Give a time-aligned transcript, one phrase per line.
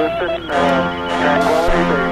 [0.00, 2.09] Houston, uh, Tranquility Base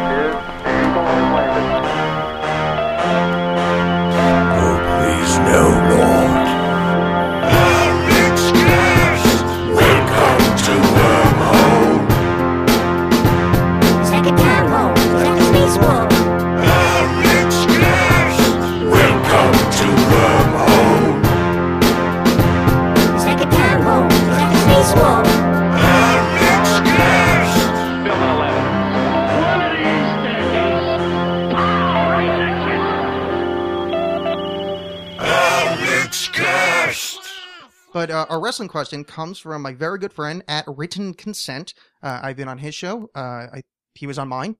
[38.18, 41.74] uh, our wrestling question comes from my very good friend at Written Consent.
[42.02, 43.10] Uh, I've been on his show.
[43.14, 43.62] Uh, I,
[43.94, 44.56] he was on mine.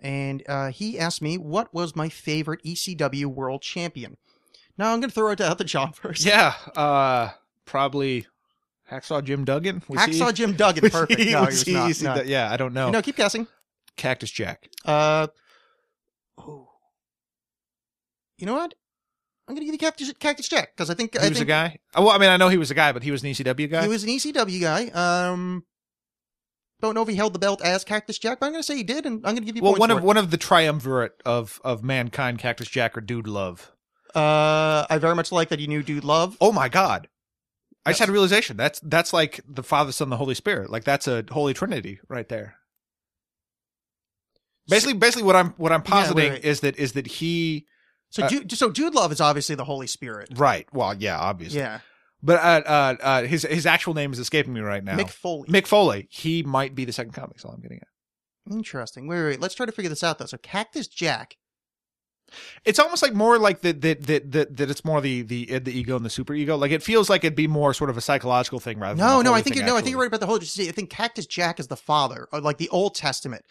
[0.00, 4.16] And uh, he asked me what was my favorite ECW world champion.
[4.76, 6.24] Now I'm going to throw it out to John first.
[6.24, 7.30] Yeah, uh,
[7.64, 8.26] probably
[8.90, 9.82] Hacksaw Jim Duggan.
[9.88, 10.82] Was he- Jim Duggan.
[10.82, 11.20] was Perfect.
[11.20, 12.16] he- no, he was was he not.
[12.18, 12.22] No.
[12.22, 12.90] Yeah, I don't know.
[12.90, 13.46] no, keep guessing.
[13.96, 14.68] Cactus Jack.
[14.84, 15.28] Uh,
[16.38, 16.68] oh.
[18.36, 18.74] You know what?
[19.46, 21.44] I'm going to give you Cactus, Cactus Jack because I think He I was a
[21.44, 21.78] guy.
[21.94, 23.70] Oh, well, I mean, I know he was a guy, but he was an ECW
[23.70, 23.82] guy.
[23.82, 24.88] he was an ECW guy.
[24.88, 25.64] Um,
[26.80, 28.76] don't know if he held the belt as Cactus Jack, but I'm going to say
[28.76, 30.04] he did, and I'm going to give you well, one of it.
[30.04, 33.72] one of the triumvirate of of mankind, Cactus Jack or Dude Love.
[34.14, 36.36] Uh, I very much like that you knew Dude Love.
[36.40, 37.08] Oh my God!
[37.84, 38.56] I just had a realization.
[38.56, 40.70] That's that's like the Father, Son, the Holy Spirit.
[40.70, 42.56] Like that's a Holy Trinity right there.
[44.68, 46.44] Basically, basically, what I'm what I'm Yeah, positing wait.
[46.44, 47.66] is that is that he
[48.14, 50.28] So, uh, Dude, so Dude Love is obviously the Holy Spirit.
[50.36, 50.68] right.
[50.72, 51.58] Well, yeah, obviously.
[51.58, 51.80] Yeah,
[52.22, 54.96] But uh, uh, uh, his his actual name is escaping me right now.
[54.96, 55.48] Mick Foley.
[55.48, 56.06] Mick Foley.
[56.10, 57.30] He might be the second comic.
[57.34, 58.54] That's all I'm getting at.
[58.54, 59.08] Interesting.
[59.08, 59.40] Wait, wait, wait.
[59.40, 60.26] Let's try to figure this out though.
[60.26, 61.36] So, Cactus Jack.
[62.64, 65.76] It's almost like more like that that that that, that it's more the the the
[65.76, 66.56] ego and the super ego.
[66.56, 68.96] Like it feels like it'd be more sort of a psychological thing rather.
[68.96, 69.34] No, a no.
[69.34, 69.76] I think you're no.
[69.76, 70.36] I think you're right about the whole.
[70.36, 73.44] I think Cactus Jack is the father, or like the Old Testament,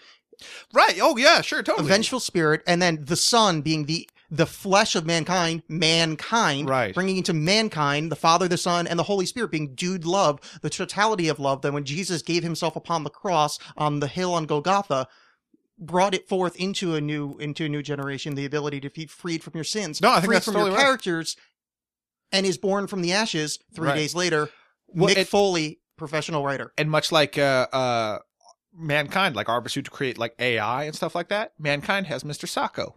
[0.73, 0.97] Right.
[1.01, 1.87] Oh yeah, sure, a totally.
[1.87, 6.93] vengeful spirit, and then the Son being the the flesh of mankind, mankind, Right.
[6.95, 10.71] bringing into mankind the Father, the Son, and the Holy Spirit being dude love, the
[10.71, 11.61] totality of love.
[11.61, 15.07] That when Jesus gave himself upon the cross on the hill on Golgotha,
[15.77, 19.43] brought it forth into a new into a new generation, the ability to be freed
[19.43, 20.83] from your sins, No, I think freed that's from totally your right.
[20.83, 21.37] characters,
[22.31, 23.95] and is born from the ashes three Right.
[23.95, 24.49] days later.
[24.87, 26.73] Well, Mick it- Foley, professional writer.
[26.77, 28.19] and much like uh uh
[28.75, 32.47] mankind, like our pursuit to create like AI and stuff like that, mankind has Mr.
[32.47, 32.95] Socko.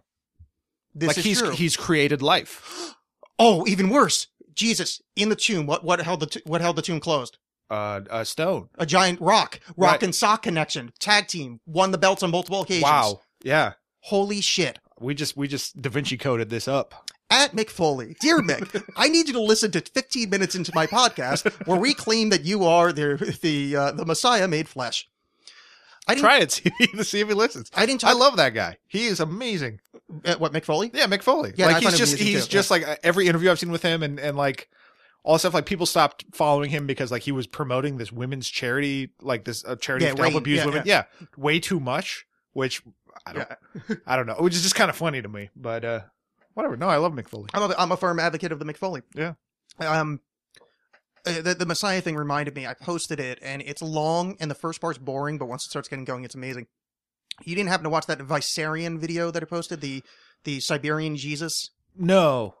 [0.99, 1.51] This like is he's true.
[1.51, 2.93] he's created life.
[3.39, 4.25] Oh, even worse.
[4.55, 5.67] Jesus in the tomb.
[5.67, 7.37] What what held the t- what held the tomb closed?
[7.69, 8.69] Uh, uh stone.
[8.79, 9.59] A giant rock.
[9.77, 10.03] Rock Right.
[10.03, 10.91] and sock connection.
[10.99, 11.59] Tag team.
[11.67, 12.81] Won the belts on multiple occasions.
[12.85, 13.21] Wow.
[13.43, 13.73] Yeah.
[13.99, 14.79] Holy shit.
[14.99, 17.07] We just we just Da Vinci coded this up.
[17.29, 20.87] At Mick Foley, dear Mick, I need you to listen to 15 minutes into my
[20.87, 25.07] podcast where we claim that you are the the uh, the Messiah made flesh.
[26.07, 26.23] I didn't.
[26.23, 27.69] Try it, see if, see if he listens.
[27.75, 28.03] I didn't.
[28.03, 28.77] I love that guy.
[28.87, 29.79] He is amazing.
[30.25, 30.89] uh, what Mick Foley.
[30.93, 31.53] Yeah, Mick Foley.
[31.55, 34.03] Yeah, like he's just he's too, just like uh, every interview I've seen with him
[34.03, 34.69] and and like
[35.23, 38.47] all the stuff like people stopped following him because like he was promoting this women's
[38.47, 40.83] charity like this uh, charity Yeah, to help RAINN, abuse yeah, women.
[40.85, 41.03] Yeah.
[41.35, 42.25] way too much.
[42.53, 42.81] Which
[43.25, 43.47] I don't
[44.05, 44.35] I don't know.
[44.39, 45.49] Which is just kind of funny to me.
[45.55, 45.99] But uh
[46.53, 46.77] whatever.
[46.77, 47.49] No, I love Mick Foley.
[47.53, 49.01] I'm a, I'm a firm advocate of the Mick Foley.
[49.13, 49.33] Yeah.
[49.79, 50.21] Um,
[51.27, 52.65] uh, the, the Messiah thing reminded me.
[52.65, 55.87] I posted it, and it's long, and the first part's boring, but once it starts
[55.87, 56.67] getting going, it's amazing.
[57.43, 60.03] You didn't happen to watch that Vissarion video that I posted, the
[60.43, 61.71] the Siberian Jesus.
[61.95, 62.55] No.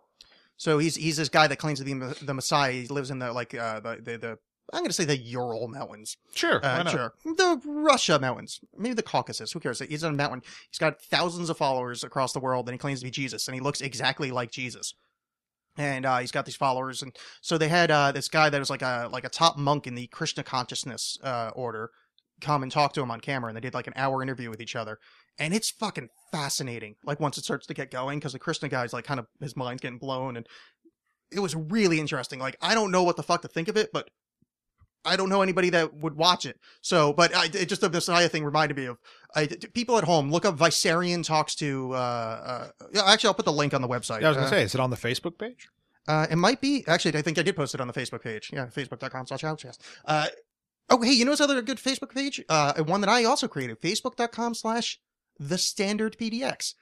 [0.57, 2.71] So he's he's this guy that claims to be the the Messiah.
[2.71, 4.39] He lives in the like uh, the, the the
[4.73, 6.17] I'm going to say the Ural Mountains.
[6.33, 6.59] Sure.
[6.63, 9.51] Uh, sure, the Russia Mountains, maybe the Caucasus.
[9.53, 9.79] Who cares?
[9.79, 10.41] He's on a mountain.
[10.69, 13.55] He's got thousands of followers across the world, and he claims to be Jesus, and
[13.55, 14.93] he looks exactly like Jesus.
[15.77, 18.69] And uh, he's got these followers, and so they had uh, this guy that was
[18.69, 21.91] like a like a top monk in the Krishna consciousness uh, order
[22.41, 24.61] come and talk to him on camera, and they did like an hour interview with
[24.61, 24.97] each other,
[25.37, 26.95] and it's fucking fascinating.
[27.03, 29.55] Like once it starts to get going, because the Krishna guy's like kind of his
[29.55, 30.47] mind's getting blown, and
[31.31, 32.39] it was really interesting.
[32.39, 34.09] Like I don't know what the fuck to think of it, but
[35.07, 36.59] I don't know anybody that would watch it.
[36.81, 38.97] So, but I, it just the Messiah thing reminded me of
[39.35, 40.31] I, people at home.
[40.31, 41.93] Look up Vissarion talks to.
[41.93, 44.21] Uh, uh, yeah, actually, I'll put the link on the website.
[44.21, 45.67] Yeah, I was gonna Uh, say, is it on the Facebook page?
[46.07, 47.17] uh, it might be actually.
[47.17, 48.49] I think I did post it on the Facebook page.
[48.53, 49.81] Yeah, facebook.com/slash outcast.
[50.05, 50.27] Uh,
[50.89, 52.43] oh, hey, you know what's other good Facebook page?
[52.49, 53.81] Uh, one that I also created.
[53.81, 54.99] Facebook.com/slash
[55.39, 56.73] the standard PDX.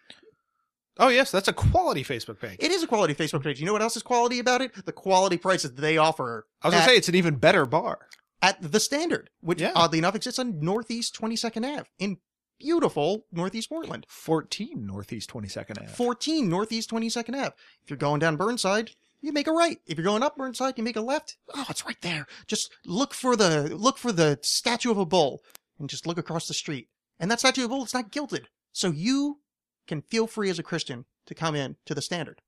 [0.98, 2.56] Oh yes, that's a quality Facebook page.
[2.60, 3.60] It is a quality Facebook page.
[3.60, 4.86] You know what else is quality about it?
[4.86, 6.48] The quality prices that they offer.
[6.62, 8.08] I was gonna at- say it's an even better bar.
[8.46, 9.72] At the standard, which Yeah.
[9.76, 12.20] oddly enough exists on Northeast 22nd Ave in
[12.60, 14.06] beautiful Northeast Portland.
[14.10, 15.92] 14 Northeast 22nd Ave.
[15.94, 17.56] 14 Northeast 22nd Ave.
[17.84, 19.80] If you're going down Burnside, you make a right.
[19.86, 21.38] If you're going up Burnside, you make a left.
[21.54, 22.28] Oh, it's right there.
[22.48, 25.44] Just look for the look for the statue of a bull.
[25.78, 26.88] and just look across the street.
[27.20, 28.46] And that's not bull is not guilted.
[28.72, 29.42] So you
[29.88, 32.42] can feel free as a Christian to come in to the standard.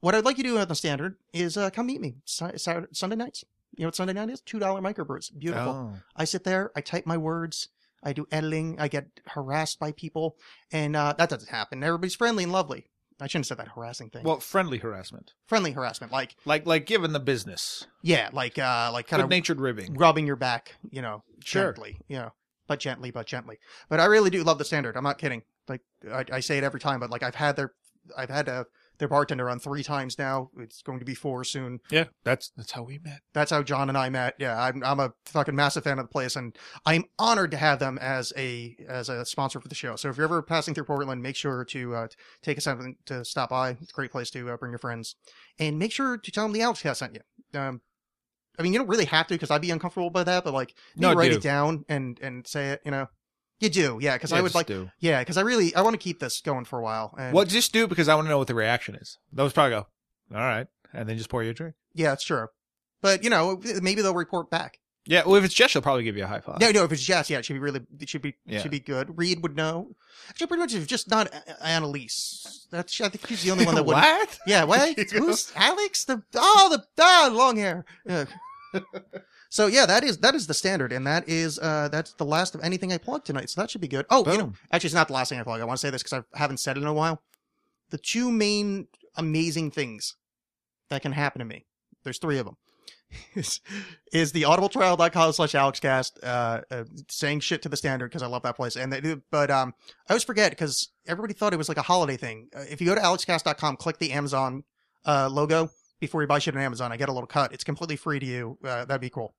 [0.00, 2.86] What I'd like you to do at the standard is uh, come meet me Saturday,
[2.92, 3.44] Sunday nights.
[3.76, 4.40] You know what Sunday night is?
[4.42, 5.36] $2 microbrews.
[5.38, 5.92] Beautiful.
[5.94, 5.98] Oh.
[6.14, 7.68] I sit there, I type my words,
[8.02, 10.36] I do editing, I get harassed by people,
[10.72, 11.82] and uh, that doesn't happen.
[11.82, 12.86] Everybody's friendly and lovely.
[13.20, 14.24] I shouldn't have said that harassing thing.
[14.24, 19.06] Well, friendly harassment, friendly harassment, like like like given the business, yeah, like uh, like
[19.08, 19.94] kind good of natured ribbing.
[19.94, 21.72] rubbing your back, you know, Sure.
[21.72, 22.32] gently, you know,
[22.66, 23.58] but gently, but gently.
[23.88, 24.98] But I really do love the standard.
[24.98, 25.44] I'm not kidding.
[25.66, 25.80] Like
[26.12, 27.72] I, I say it every time, but like I've had their,
[28.14, 28.64] I've had uh,
[28.98, 30.50] their bartender on three times now.
[30.58, 31.80] It's going to be four soon.
[31.90, 33.20] Yeah, that's that's how we met.
[33.34, 34.34] That's how John and I met.
[34.38, 37.78] Yeah, I'm I'm a fucking massive fan of the place, and I'm honored to have
[37.78, 39.96] them as a as a sponsor for the show.
[39.96, 42.08] So if you're ever passing through Portland, make sure to uh,
[42.42, 43.70] take a second to stop by.
[43.80, 45.16] It's a great place to uh, bring your friends,
[45.58, 47.60] and make sure to tell them the Alex Cast sent you.
[47.60, 47.80] Um,
[48.58, 50.74] I mean, you don't really have to because I'd be uncomfortable by that, but like,
[50.96, 51.36] No, maybe write do.
[51.36, 52.80] it down and and say it.
[52.86, 53.06] You know,
[53.60, 54.90] you do, yeah, because Yeah, I would just like, do.
[55.00, 57.14] yeah, because I really I want to keep this going for a while.
[57.18, 59.18] And, Well, just do because I want to know what the reaction is.
[59.32, 59.86] Those probably go,
[60.34, 61.74] all right, and then just pour you a drink.
[61.94, 62.48] Yeah, it's true.
[63.02, 64.78] But you know, maybe they'll report back.
[65.08, 66.58] Yeah, well, if it's Jess, she'll probably give you a high five.
[66.60, 66.82] No, no.
[66.82, 67.80] If it's Jess, yeah, it should be really.
[68.00, 68.34] It should be.
[68.44, 68.60] Yeah.
[68.60, 69.16] Should be good.
[69.16, 69.94] Reed would know.
[70.28, 71.32] Actually, pretty much, if just not
[71.62, 72.66] Annalise.
[72.72, 73.00] That's.
[73.00, 73.94] I think she's the only one that would.
[73.94, 74.38] what?
[74.48, 74.64] Yeah.
[74.96, 75.04] Yeah.
[75.12, 76.04] Who's Alex?
[76.06, 77.84] The oh the ah long hair.
[78.04, 78.24] Yeah.
[79.48, 82.54] so yeah, that is that is the standard, and that is uh that's the last
[82.54, 83.50] of anything I plugged tonight.
[83.50, 84.06] So that should be good.
[84.10, 85.60] Oh, you know, actually, it's not the last thing I plug.
[85.60, 87.22] I want to say this because I haven't said it in a while.
[87.90, 90.16] The two main amazing things
[90.90, 91.64] that can happen to me.
[92.04, 92.56] There's three of them.
[93.36, 93.60] Is,
[94.12, 98.42] is the audibletrial.com slash alexcast uh, uh saying shit to the standard because I love
[98.42, 99.74] that place and they do but um
[100.08, 102.48] I always forget because everybody thought it was like a holiday thing.
[102.54, 104.64] Uh, if you go to alexcast.com, click the Amazon
[105.06, 105.70] uh logo
[106.00, 107.52] before you buy shit on Amazon, I get a little cut.
[107.52, 108.58] It's completely free to you.
[108.62, 109.34] Uh, that'd be cool.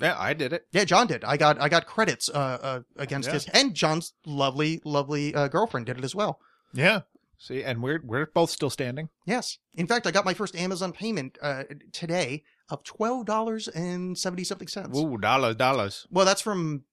[0.00, 0.66] Yeah, I did it.
[0.72, 1.24] Yeah, John did.
[1.24, 3.34] I got I got credits uh, uh against Yeah.
[3.34, 6.40] his and John's lovely lovely uh, girlfriend did it as well.
[6.72, 7.02] Yeah.
[7.38, 9.10] See, and we're we're both still standing.
[9.26, 9.58] Yes.
[9.74, 14.44] In fact, I got my first Amazon payment uh, today of twelve dollars and seventy
[14.44, 14.98] something cents.
[14.98, 16.06] Ooh, dollars, dollars.
[16.10, 16.84] Well, that's from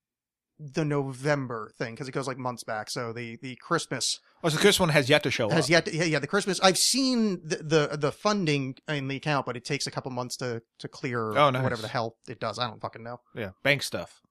[0.74, 2.90] the November thing because it goes like months back.
[2.90, 5.52] So the the Christmas Oh, so Chris one has yet to show up.
[5.52, 5.70] has up.
[5.70, 5.86] yet.
[5.86, 6.60] To, yeah, yeah, the Christmas.
[6.62, 10.36] I've seen the, the the funding in the account, but it takes a couple months
[10.38, 11.62] to to clear Oh, nice.
[11.64, 12.58] whatever the hell it does.
[12.60, 13.20] I don't fucking know.
[13.36, 14.22] Yeah, bank stuff.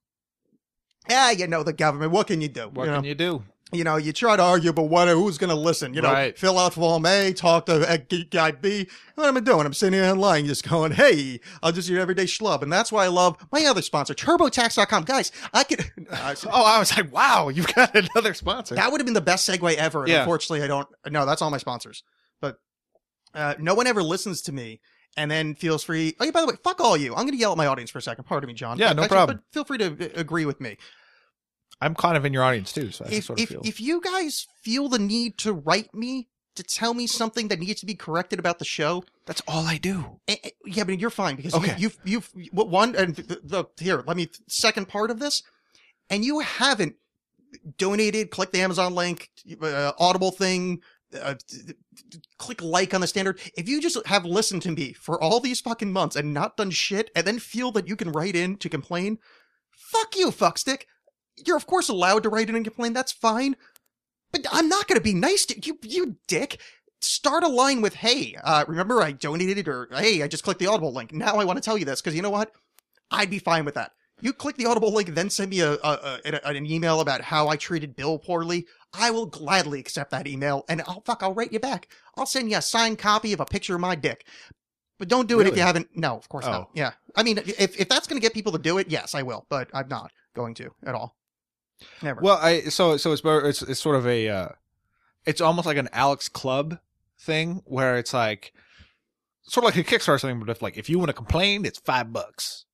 [1.09, 2.13] Yeah, you know the government.
[2.13, 2.69] What can you do?
[2.69, 2.97] What you know?
[2.97, 3.45] can you do?
[3.73, 5.09] You know, you try to argue, but what?
[5.09, 5.95] Who's going to listen?
[5.95, 6.37] You know, Right.
[6.39, 7.97] fill out Form A, talk to uh,
[8.31, 8.89] Guy B.
[9.15, 9.67] What am I doing?
[9.67, 12.63] I'm sitting here online just going, hey, I'll just your everyday schlub.
[12.63, 15.05] And that's why I love my other sponsor, TurboTax.com.
[15.05, 15.85] Guys, I could.
[16.53, 18.75] Oh, I was like, wow, you've got another sponsor.
[18.75, 20.05] that would have been the best segue ever.
[20.07, 20.21] Yeah.
[20.21, 20.89] unfortunately, I don't.
[21.09, 22.03] No, that's all my sponsors.
[22.41, 22.59] But
[23.35, 24.81] uh, no one ever listens to me.
[25.17, 26.15] And then feels free.
[26.21, 27.11] Oh, yeah, by the way, fuck all you.
[27.17, 28.25] I'm going to yell at my audience for a second.
[28.25, 28.79] Pardon me, John.
[28.79, 29.37] Yeah, But no actually- problem.
[29.39, 30.77] But feel free to uh, agree with me.
[31.81, 33.61] I'm kind of in your audience too, so I if sort of if, feel.
[33.65, 37.81] if you guys feel the need to write me to tell me something that needs
[37.81, 40.21] to be corrected about the show, That's all I do.
[40.29, 41.75] eh, eh, yeah, but you're fine because Okay.
[41.79, 45.43] you, you've you've what one and the, the here let me second part of this,
[46.11, 46.97] and you haven't
[47.79, 48.31] donated.
[48.31, 49.31] Click the Amazon link,
[49.63, 50.81] uh, Audible thing.
[51.19, 51.35] Uh,
[52.39, 53.41] click like on the standard.
[53.57, 56.71] If you just have listened to me for all these fucking months and not done
[56.71, 59.19] shit, and then feel that you can write in to complain,
[59.73, 60.83] fuck you, fuckstick.
[61.37, 62.93] You're of course allowed to write in and complain.
[62.93, 63.57] That's fine,
[64.33, 65.79] but I'm not going to be nice to you.
[65.83, 66.61] You dick.
[67.03, 70.67] Start a line with, "Hey, uh, remember I donated," or "Hey, I just clicked the
[70.67, 71.13] Audible link.
[71.13, 72.53] Now I want to tell you this because you know what?
[73.11, 73.93] I'd be fine with that.
[74.21, 77.49] You click the Audible link, then send me a, a, a an email about how
[77.49, 78.67] I treated Bill poorly.
[78.93, 81.89] I will gladly accept that email, and I'll fuck, I'll write you back.
[82.17, 84.27] I'll send you a signed copy of a picture of my dick.
[84.99, 85.89] But don't do it if you haven't.
[85.97, 86.51] No, of course Oh.
[86.51, 86.71] not.
[86.75, 89.23] Yeah, I mean, if if that's going to get people to do it, yes, I
[89.23, 89.47] will.
[89.49, 91.17] But I'm not going to at all.
[92.03, 92.21] Never.
[92.21, 94.49] Well, I so so it's it's it's sort of a uh,
[95.27, 96.79] it's almost like an Alex Club
[97.19, 98.53] thing where it's like
[99.43, 101.79] sort of like a Kickstarter thing, but if like if you want to complain, it's
[101.79, 102.65] five bucks.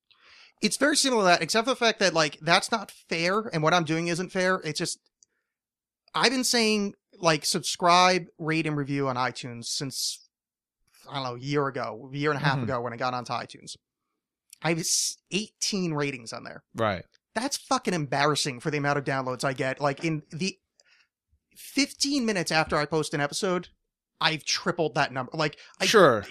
[0.61, 3.61] it's very similar to that, except for the fact that like that's not fair, and
[3.63, 4.61] what I'm doing isn't fair.
[4.63, 4.99] It's just
[6.15, 10.27] I've been saying like subscribe, rate, and review on iTunes since
[11.09, 12.63] I don't know a year ago, a year and a half Mhm.
[12.63, 13.75] ago when I got onto iTunes.
[14.61, 14.83] I have
[15.31, 16.63] 18 ratings on there.
[16.75, 17.05] Right.
[17.37, 19.79] That's fucking embarrassing for the amount of downloads I get.
[19.79, 20.57] Like in the
[21.55, 23.67] 15 minutes after I post an episode,
[24.19, 25.31] I've tripled that number.
[25.35, 26.25] Like I sure.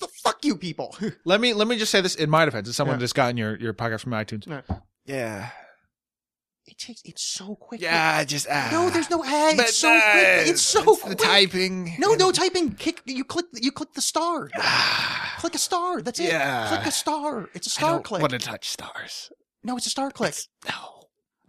[0.00, 0.96] the fuck you people.
[1.24, 2.68] Let me let me just say this in my defense.
[2.68, 3.00] As someone Yeah.
[3.00, 4.46] just gotten your your podcast from iTunes.
[4.46, 4.60] Yeah.
[5.06, 5.50] Yeah.
[6.66, 7.80] it takes it's so quick.
[7.80, 8.22] Yeah.
[8.22, 8.68] Just ah.
[8.70, 9.56] No, there's no ad.
[9.56, 10.48] But, It's so uh, quick.
[10.50, 11.18] It's so it's quick.
[11.18, 11.96] the typing.
[11.98, 12.74] No, no typing.
[12.74, 13.02] Kick.
[13.06, 13.46] You click.
[13.54, 14.50] You click the star.
[14.56, 16.00] Ah, Click a star.
[16.00, 16.26] That's it.
[16.28, 16.68] Yeah.
[16.68, 17.48] Click a star.
[17.54, 18.20] It's a star I don't click.
[18.20, 19.32] want to touch stars.
[19.62, 20.34] No, it's a star click.
[20.68, 20.74] No.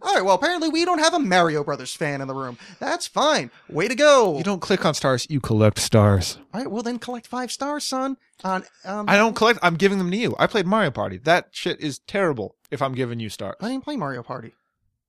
[0.04, 0.24] All right.
[0.24, 2.58] Well, apparently we don't have a Mario Brothers fan in the room.
[2.80, 3.50] That's fine.
[3.68, 4.36] Way to go.
[4.36, 6.38] You don't click on stars, you collect stars.
[6.52, 6.70] All right.
[6.70, 8.16] Well, then collect five stars, son.
[8.44, 10.34] On um, I don't collect, I'm giving them to you.
[10.38, 11.18] I played Mario Party.
[11.18, 13.56] That shit is terrible if I'm giving you stars.
[13.60, 14.52] I didn't play Mario Party.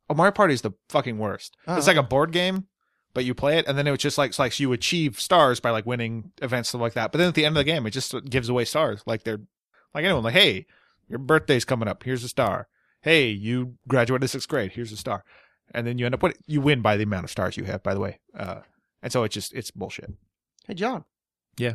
[0.09, 1.57] Oh, Mario Party is the fucking worst.
[1.67, 2.67] Oh, it's like a board game,
[3.15, 5.59] but you play it, and then it was just like it's like you achieve stars
[5.59, 7.11] by like winning events stuff like that.
[7.11, 9.01] But then at the end of the game, it just gives away stars.
[9.07, 9.41] Like they're
[9.95, 10.67] like anyone, like hey,
[11.09, 12.03] your birthday's coming up.
[12.03, 12.67] Here's a star.
[13.03, 14.71] Hey, you graduated sixth grade.
[14.71, 15.23] Here's a star.
[15.73, 17.83] And then you end up with you win by the amount of stars you have.
[17.83, 18.61] By the way, uh,
[19.01, 20.11] and so it's just it's bullshit.
[20.67, 21.03] Hey, John.
[21.57, 21.73] Yeah.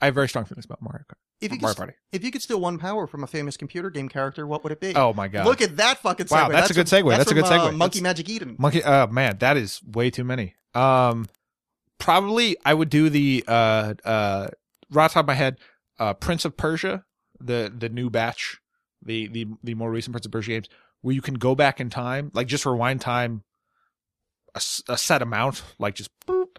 [0.00, 1.16] I have very strong feelings about Mario Kart.
[1.40, 1.92] If you Mario could, Party.
[2.12, 4.80] if you could steal one power from a famous computer game character, what would it
[4.80, 4.94] be?
[4.94, 5.44] Oh my god!
[5.46, 6.30] Look at that fucking segue.
[6.30, 7.08] Wow, that's a good segue.
[7.16, 7.76] That's a good from, uh, segue.
[7.76, 8.56] Monkey That's- Magic Eden.
[8.58, 10.54] Monkey, uh, man, that is way too many.
[10.74, 11.28] Um,
[11.98, 14.48] probably I would do the uh uh
[14.90, 15.58] right off the top of my head,
[15.98, 17.04] uh, Prince of Persia,
[17.40, 18.58] the the new batch,
[19.04, 20.68] the the the more recent Prince of Persia games,
[21.00, 23.42] where you can go back in time, like just rewind time,
[24.54, 26.56] a, a set amount, like just boop.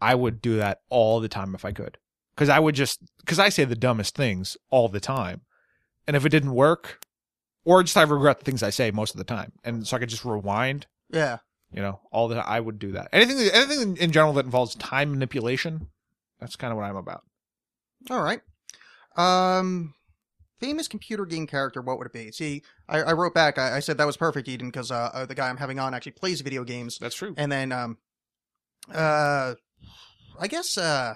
[0.00, 1.96] I would do that all the time if I could,
[2.34, 5.42] because I would just because I say the dumbest things all the time,
[6.06, 7.00] and if it didn't work,
[7.64, 10.00] or just I regret the things I say most of the time, and so I
[10.00, 11.38] could just rewind Yeah.
[11.72, 14.74] you know all that i would do that anything anything in- in general that involves
[14.74, 15.88] time manipulation
[16.40, 17.22] that's kind of what i'm about
[18.10, 18.40] All right.
[19.16, 19.94] Um,
[20.62, 21.82] famous computer game character.
[21.82, 22.30] What would it be?
[22.30, 23.58] See, I, I wrote back.
[23.58, 25.92] I, I said that was perfect, Eden, because uh, uh, the guy I'm having on
[25.92, 26.98] actually plays video games.
[27.00, 27.98] that's true And then, um,
[28.94, 29.54] uh,
[30.38, 31.14] I guess, uh,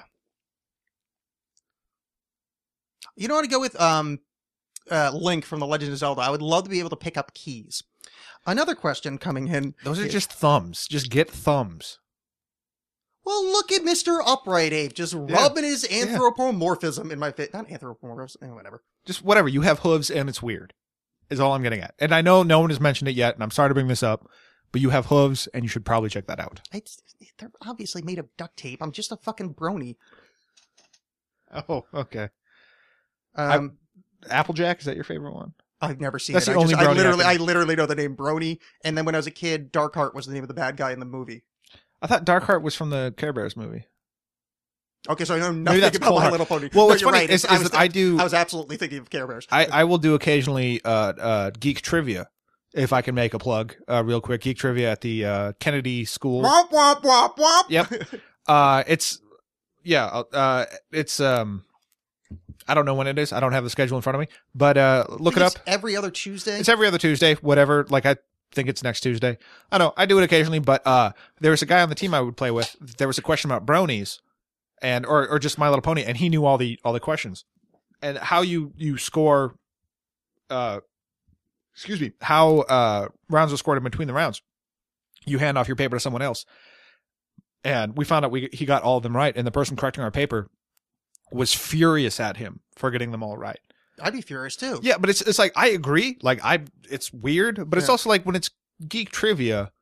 [3.15, 3.81] you know what to go with?
[3.81, 4.19] Um,
[4.91, 6.23] uh, Link from The Legend of Zelda.
[6.23, 7.83] I would love to be able to pick up keys.
[8.47, 9.75] Another question coming in.
[9.85, 11.99] those are is- just thumbs just get thumbs
[13.25, 14.21] Well, look at Mr.
[14.25, 17.51] Upright Ape just rubbing his anthropomorphism in my face.
[17.53, 18.83] Not anthropomorphism, eh, whatever.
[19.07, 20.75] Just whatever you have hooves and it's weird
[21.31, 23.43] is all i'm getting at and i know no one has mentioned it yet and
[23.43, 24.29] i'm sorry to bring this up
[24.73, 26.61] but you have hooves and you should probably check that out
[27.39, 28.83] they're obviously made of duct tape.
[28.83, 29.97] I'm just a fucking brony.
[31.69, 32.29] oh okay
[33.35, 33.79] Um,
[34.31, 36.53] applejack is that your favorite one I've never seen That's it.
[36.53, 38.59] the I, only just, I brony I literally, I literally know the name Brony.
[38.83, 40.93] And then when I was a kid, Darkheart was the name of the bad guy
[40.93, 41.43] in the movie.
[42.01, 43.85] i thought darkheart was from the care bears movie
[45.09, 46.31] Okay, so I know nothing that's about My.
[46.31, 46.69] Little Pony.
[46.75, 47.31] well No, what's funny right.
[47.31, 49.47] is, It's- I was, that i do I was absolutely thinking of Care Bears.
[49.51, 52.29] I, I will do occasionally uh, uh, geek trivia
[52.75, 54.43] if I can make a plug uh, real quick.
[54.43, 56.43] Geek trivia at the uh, Kennedy School.
[56.43, 57.65] Womp womp womp womp.
[57.69, 58.21] Yep.
[58.47, 59.21] Uh, it's
[59.83, 60.07] yeah.
[60.07, 61.65] Uh, it's um,
[62.69, 63.33] I don't know when it is.
[63.33, 65.53] I don't have the schedule in front of me, but uh, look it up.
[65.53, 66.59] it's every other Tuesday.
[66.59, 67.87] It's every other Tuesday, whatever.
[67.89, 68.17] Like I
[68.53, 69.39] think it's next Tuesday.
[69.71, 72.15] I know I do it occasionally, but uh, there was a guy on the team
[72.15, 72.77] I would play with.
[72.99, 74.21] There was a question about bronies,
[74.83, 77.45] and or or just My Little Pony, and he knew all the all the questions,
[78.03, 79.57] and how you you score.
[80.51, 80.81] Uh,
[81.75, 82.13] excuse me.
[82.21, 84.43] How uh rounds are scored in between the rounds.
[85.25, 86.45] You hand off your paper to someone else,
[87.65, 90.05] and we found out we he got all of them right, and the person correcting
[90.05, 90.49] our paper
[91.33, 93.59] was furious at him for getting them all right.
[94.01, 94.79] I'd be furious too.
[94.83, 96.19] Yeah, but it's it's like I agree.
[96.23, 97.93] Like I, it's weird, but it's Yeah.
[97.93, 98.51] also like when it's
[98.87, 99.73] geek trivia,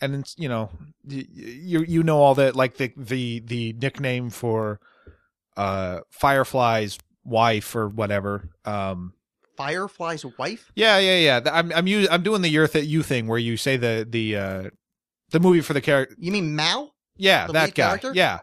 [0.00, 0.70] and it's you know
[1.06, 4.80] you you know all that like the the the nickname for
[5.56, 8.48] uh Firefly's wife or whatever.
[8.64, 9.12] Um,
[9.56, 10.70] Firefly's wife.
[10.76, 11.40] yeah, yeah, yeah.
[11.52, 14.36] I'm I'm us- I'm doing the you th- you thing where you say the the
[14.36, 14.70] uh
[15.30, 16.14] the movie for the character.
[16.18, 16.94] You mean Mal?
[17.16, 17.86] Yeah, The that guy.
[17.88, 18.12] character?
[18.14, 18.40] Yeah.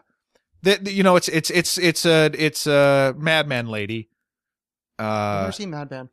[0.62, 4.08] The, the- you know it's it's it's it's a it's a madman lady.
[4.98, 6.08] I've Uh, never seen Mad Men.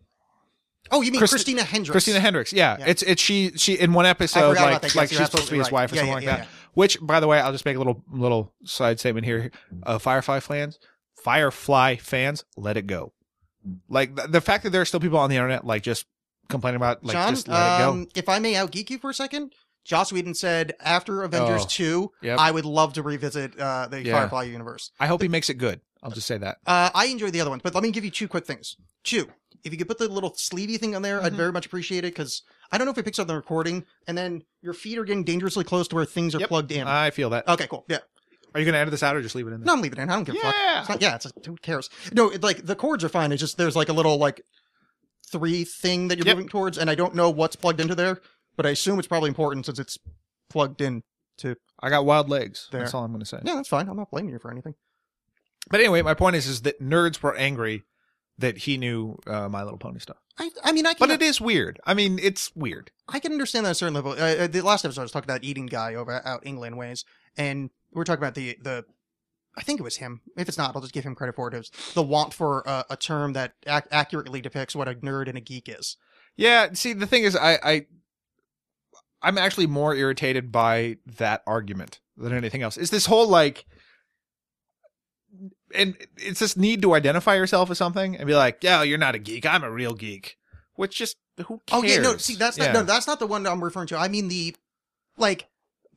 [0.94, 1.92] Oh, you mean Christi- Christina Hendricks?
[1.92, 2.78] Christina Hendricks, yeah.
[2.80, 2.86] Yeah.
[2.88, 4.84] It's it's she she in one episode like.
[4.84, 5.74] Yes, like she's supposed to be his right.
[5.74, 6.48] wife or Yeah, something like that.
[6.76, 9.52] Which, by the way, I'll just make a little little side statement here.
[9.84, 10.80] Uh, Firefly fans,
[11.24, 13.14] Firefly fans, let it go.
[13.90, 16.06] Like the, the fact that there are still people on the internet like just
[16.50, 17.90] complaining about like John, just let it go.
[17.92, 19.54] um, if I may outgeek you for a second,
[19.86, 22.40] Joss Whedon said after Avengers Oh, 2, yep.
[22.40, 24.14] I would love to revisit uh, the Yeah.
[24.20, 24.92] Firefly universe.
[25.00, 25.80] I hope he makes it good.
[26.02, 26.58] I'll just say that.
[26.68, 28.76] Uh, I enjoy the other ones, but let me give you two quick things.
[29.06, 29.28] Two,
[29.64, 31.38] if you could put the little sleevey thing on there, I'd Mhm.
[31.38, 32.42] very much appreciate it because
[32.72, 35.24] I don't know if it picks up the recording, and then your feet are getting
[35.24, 36.50] dangerously close to where things are Yep.
[36.50, 36.88] plugged in.
[36.88, 37.48] I feel that.
[37.48, 37.86] okay, cool.
[37.88, 38.00] Yeah.
[38.56, 39.66] Are you going to edit this out or just leave it in there?
[39.66, 40.10] No, I'm leaving it in.
[40.12, 40.54] I don't give a fuck.
[40.56, 40.80] Yeah.
[40.82, 41.90] It's not, yeah, it's who cares?
[42.12, 43.32] No, it, like the chords are fine.
[43.32, 44.42] It's just there's like a little like
[45.32, 46.36] three thing that you're Yep.
[46.38, 48.22] moving towards, and I don't know what's plugged into there,
[48.56, 49.98] but I assume it's probably important since it's
[50.50, 51.04] plugged in.
[51.38, 51.56] To.
[51.82, 52.68] I got wild legs.
[52.72, 52.82] There.
[52.82, 53.40] That's all I'm going to say.
[53.44, 53.90] Yeah, that's fine.
[53.90, 54.76] I'm not blaming you for anything.
[55.72, 57.84] But anyway, my point is is that nerds were angry
[58.40, 60.18] that he knew uh, My Little Pony stuff.
[60.40, 61.80] I, I mean, I can, But it is weird.
[61.86, 62.92] I mean, it's weird.
[63.08, 64.14] I can understand that at a certain level.
[64.14, 67.06] Uh, Uh, the last episode I was talking about eating guy over out England ways,
[67.38, 68.86] and we are talking about the the.
[69.56, 70.22] I think it was him.
[70.36, 71.54] If it's not, I'll just give him credit for it.
[71.54, 75.30] It was the want for uh, a term that ac- accurately depicts what a nerd
[75.30, 75.96] and a geek is.
[76.36, 77.86] Yeah, see, the thing is, I, I,
[79.22, 82.78] I'm actually more irritated by that argument than anything else.
[82.78, 83.66] Is this whole like,
[85.74, 89.16] and it's this need to identify yourself as something and be like, yeah, you're not
[89.16, 89.46] a geek.
[89.46, 90.38] I'm a real geek.
[90.76, 91.84] Which just who cares?
[91.84, 92.72] Oh yeah, no, see that's not Yeah.
[92.74, 93.98] no, that's not the one I'm referring to.
[93.98, 94.56] I mean the
[95.18, 95.48] like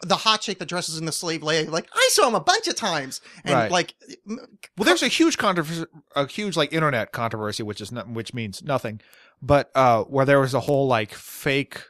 [0.03, 1.69] the hot chick that dresses in the slave lady.
[1.71, 3.71] Like I saw him a bunch of times, and Right.
[3.71, 3.95] like
[4.27, 8.63] Well, there's a huge controversy, a huge like internet controversy, which is not, which means
[8.63, 9.01] nothing,
[9.41, 11.81] but uh, where there was a whole like fake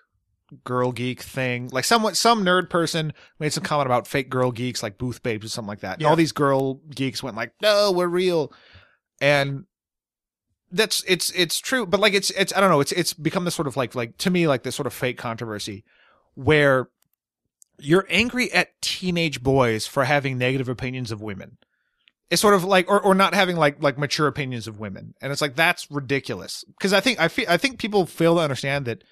[0.65, 1.69] girl geek thing.
[1.73, 5.47] Like someone, some nerd person made some comment about fake girl geeks, like booth babes
[5.47, 5.95] or something like that.
[5.95, 6.09] And Yeah.
[6.09, 8.53] all these girl geeks went like, "No, we're real,"
[9.21, 9.65] and
[10.71, 13.55] that's it's it's true, but like it's it's I don't know, it's it's become this
[13.55, 15.85] sort of like like to me like this sort of fake controversy
[16.35, 16.89] where
[17.79, 21.59] you're angry at teenage boys for having negative opinions of women.
[22.31, 25.15] It's sort of like or, or not having like like mature opinions of women.
[25.21, 26.65] And it's like that's ridiculous.
[26.67, 29.05] Because I think I feel I think people fail to understand that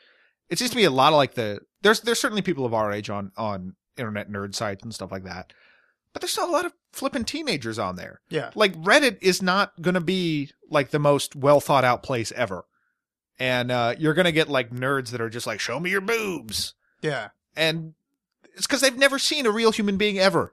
[0.50, 2.92] it seems to be a lot of like the there's there's certainly people of our
[2.92, 5.52] age on on internet nerd sites and stuff like that.
[6.12, 8.20] But there's still a lot of flipping teenagers on there.
[8.28, 12.64] yeah, Like Reddit is not gonna be like the most well thought out place ever.
[13.38, 16.74] And uh you're gonna get like nerds that are just like, show me your boobs
[17.02, 17.28] yeah.
[17.56, 17.94] and
[18.54, 20.52] it's because they've never seen a real human being ever.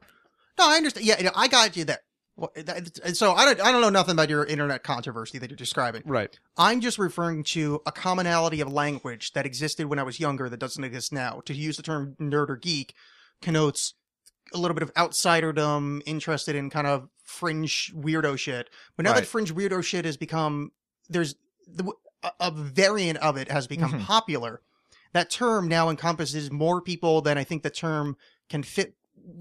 [0.58, 1.06] No, I understand.
[1.06, 2.00] Yeah, you know, I got you there.
[2.38, 5.58] Well, that- so I don't I don't know nothing about your internet controversy that you're
[5.58, 6.02] describing.
[6.06, 6.40] Right.
[6.58, 10.58] I'm just referring to a commonality of language that existed when I was younger that
[10.60, 11.42] doesn't exist now.
[11.46, 12.94] To use the term nerd or geek
[13.42, 13.94] connotes
[14.54, 18.70] a little bit of outsiderdom, interested in kind of fringe weirdo shit.
[18.96, 19.22] But now Right.
[19.22, 20.72] that fringe weirdo shit has become,
[21.10, 21.36] there's
[21.68, 21.92] the,
[22.40, 24.06] a, variant of it has become Mhm.
[24.06, 24.62] popular.
[25.14, 28.18] That term now encompasses more people than I think the term
[28.50, 28.96] can fit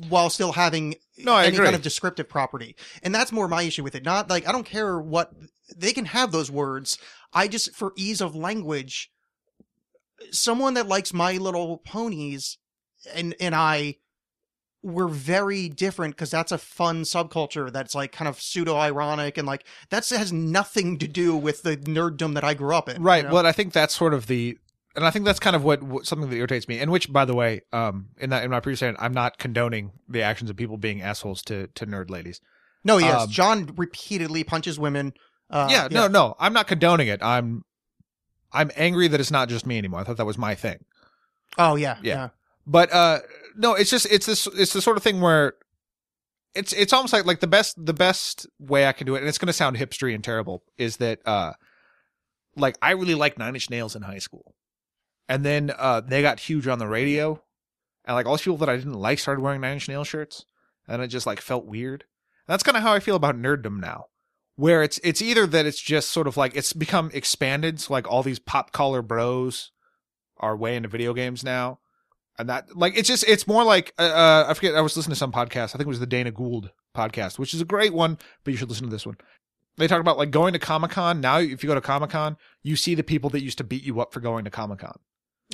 [0.08, 1.64] while still having No, any agree.
[1.66, 2.76] kind of descriptive property.
[3.02, 4.04] And that's more my issue with it.
[4.04, 5.32] Not like I don't care what
[5.76, 6.99] they can have those words.
[7.32, 9.10] I just for ease of language,
[10.30, 12.58] someone that likes My Little Ponies
[13.14, 13.97] and and I
[14.82, 19.47] were very different because that's a fun subculture that's like kind of pseudo ironic and
[19.47, 23.02] like that has nothing to do with the nerddom that I grew up in.
[23.02, 23.19] Right.
[23.19, 23.34] you know?
[23.34, 24.56] Well, I think that's sort of the,
[24.96, 26.78] and I think that's kind of what, what something that irritates me.
[26.78, 29.92] And which, by the way, um, in that in my previous statement, I'm not condoning
[30.08, 32.40] the actions of people being assholes to to nerd ladies.
[32.84, 35.12] no, yes, um, John repeatedly punches women.
[35.48, 36.06] Uh, yeah, No.
[36.06, 36.34] No.
[36.38, 37.20] I'm not condoning it.
[37.22, 37.62] I'm,
[38.52, 40.00] I'm angry that it's not just me anymore.
[40.00, 40.78] I thought that was my thing.
[41.58, 42.14] Oh yeah, Yeah.
[42.14, 42.28] yeah.
[42.66, 43.18] But uh,
[43.56, 45.54] no, it's just it's this it's the sort of thing where.
[46.52, 49.28] It's it's almost like like the best the best way I can do it, and
[49.28, 51.52] it's going to sound hipstery and terrible, is that uh,
[52.56, 54.52] like I really liked Nine Inch Nails in high school,
[55.30, 57.40] and then uh they got huge on the radio,
[58.04, 60.45] and like all these people that I didn't like started wearing Nine Inch Nail shirts,
[60.88, 62.02] and it just like felt weird.
[62.47, 64.06] And that's kind of how I feel about nerddom now,
[64.56, 68.10] where it's it's either that it's just sort of like it's become expanded, so like
[68.10, 69.71] all these pop collar bros
[70.38, 71.78] are way into video games now,
[72.36, 75.14] and that like it's just it's more like uh, uh I forget I was listening
[75.14, 75.69] to some podcast.
[75.75, 78.56] I think it was the Dana Gould podcast which is a great one but you
[78.56, 79.16] should listen to this one.
[79.76, 82.36] They talk about like going to Comic Con now if you go to Comic Con
[82.64, 84.99] you see the people that used to beat you up for going to Comic Con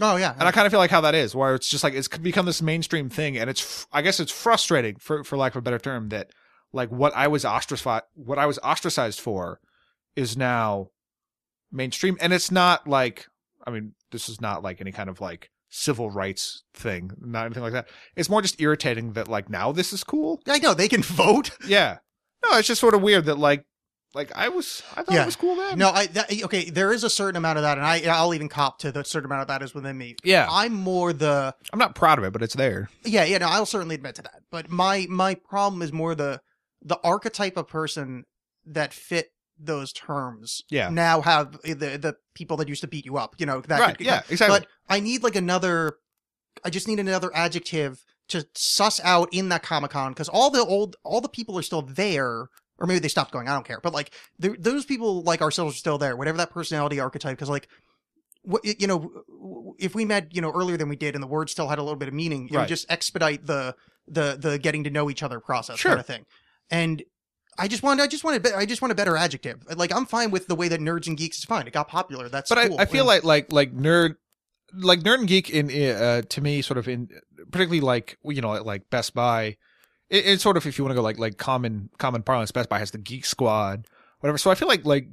[0.00, 0.34] Oh yeah.
[0.38, 2.46] and I kind of feel like how that is where it's just like it's become
[2.46, 5.78] this mainstream thing and it's I guess it's frustrating for for lack of a better
[5.78, 6.30] term that
[6.72, 9.60] like what I was ostracized what I was ostracized for
[10.14, 10.88] is now
[11.72, 13.26] mainstream and it's not like
[13.66, 17.62] I mean this is not like any kind of like civil rights thing not anything
[17.62, 20.88] like that it's more just irritating that like now this is cool I know they
[20.88, 21.50] can vote.
[21.66, 21.98] yeah
[22.44, 23.64] no it's just sort of weird that like
[24.16, 25.22] like I was I thought Yeah.
[25.22, 26.70] it was cool then No, I that, okay.
[26.70, 29.26] There is a certain amount of that, and I I'll even cop to the certain
[29.26, 30.16] amount of that is within me.
[30.24, 33.38] yeah I'm more the I'm not proud of it but it's there yeah yeah.
[33.38, 34.40] No, I'll certainly admit to that.
[34.50, 36.40] But my my problem is more the
[36.82, 38.24] the archetype of person
[38.64, 40.62] that fit those terms.
[40.70, 40.88] Yeah.
[40.90, 43.36] Now have the the people that used to beat you up.
[43.38, 43.80] You know that.
[43.80, 45.96] right could- yeah exactly But I need like another.
[46.64, 50.64] I just need another adjective to suss out in that Comic Con because all the
[50.64, 52.48] old all the people are still there.
[52.78, 53.48] Or maybe they stopped going.
[53.48, 53.80] I don't care.
[53.82, 56.14] But like, those people like ourselves are still there.
[56.16, 57.68] Whatever that personality archetype, because like,
[58.42, 61.48] what you know, if we met you know earlier than we did, and the word
[61.50, 62.60] still had a little bit of meaning, it Right.
[62.62, 63.74] would just expedite the
[64.06, 65.90] the the getting to know each other process Sure.
[65.92, 66.26] kind of thing.
[66.70, 67.02] And
[67.58, 69.64] I just wanted, I just wanted, I just want a better adjective.
[69.74, 71.66] Like I'm fine with the way that nerds and geeks is fine.
[71.66, 72.28] It got popular.
[72.28, 72.78] That's but cool.
[72.78, 74.16] I, I feel And- like like like nerd
[74.74, 77.08] like nerd and geek in uh to me sort of in
[77.50, 79.56] particularly like you know like Best Buy
[80.10, 82.68] it, it's sort of if you want to go like like common common parlance Best
[82.68, 83.86] Buy has the Geek Squad
[84.20, 85.08] whatever so I feel like like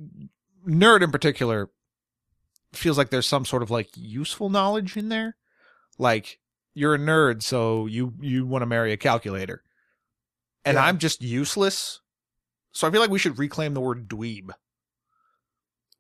[0.68, 1.70] nerd in particular
[2.74, 5.36] feels like there's some sort of like useful knowledge in there
[5.98, 6.40] like
[6.74, 9.62] you're a nerd so you you want to marry a calculator
[10.66, 10.86] and Yeah.
[10.86, 12.00] I'm just useless
[12.72, 14.50] so I feel like we should reclaim the word dweeb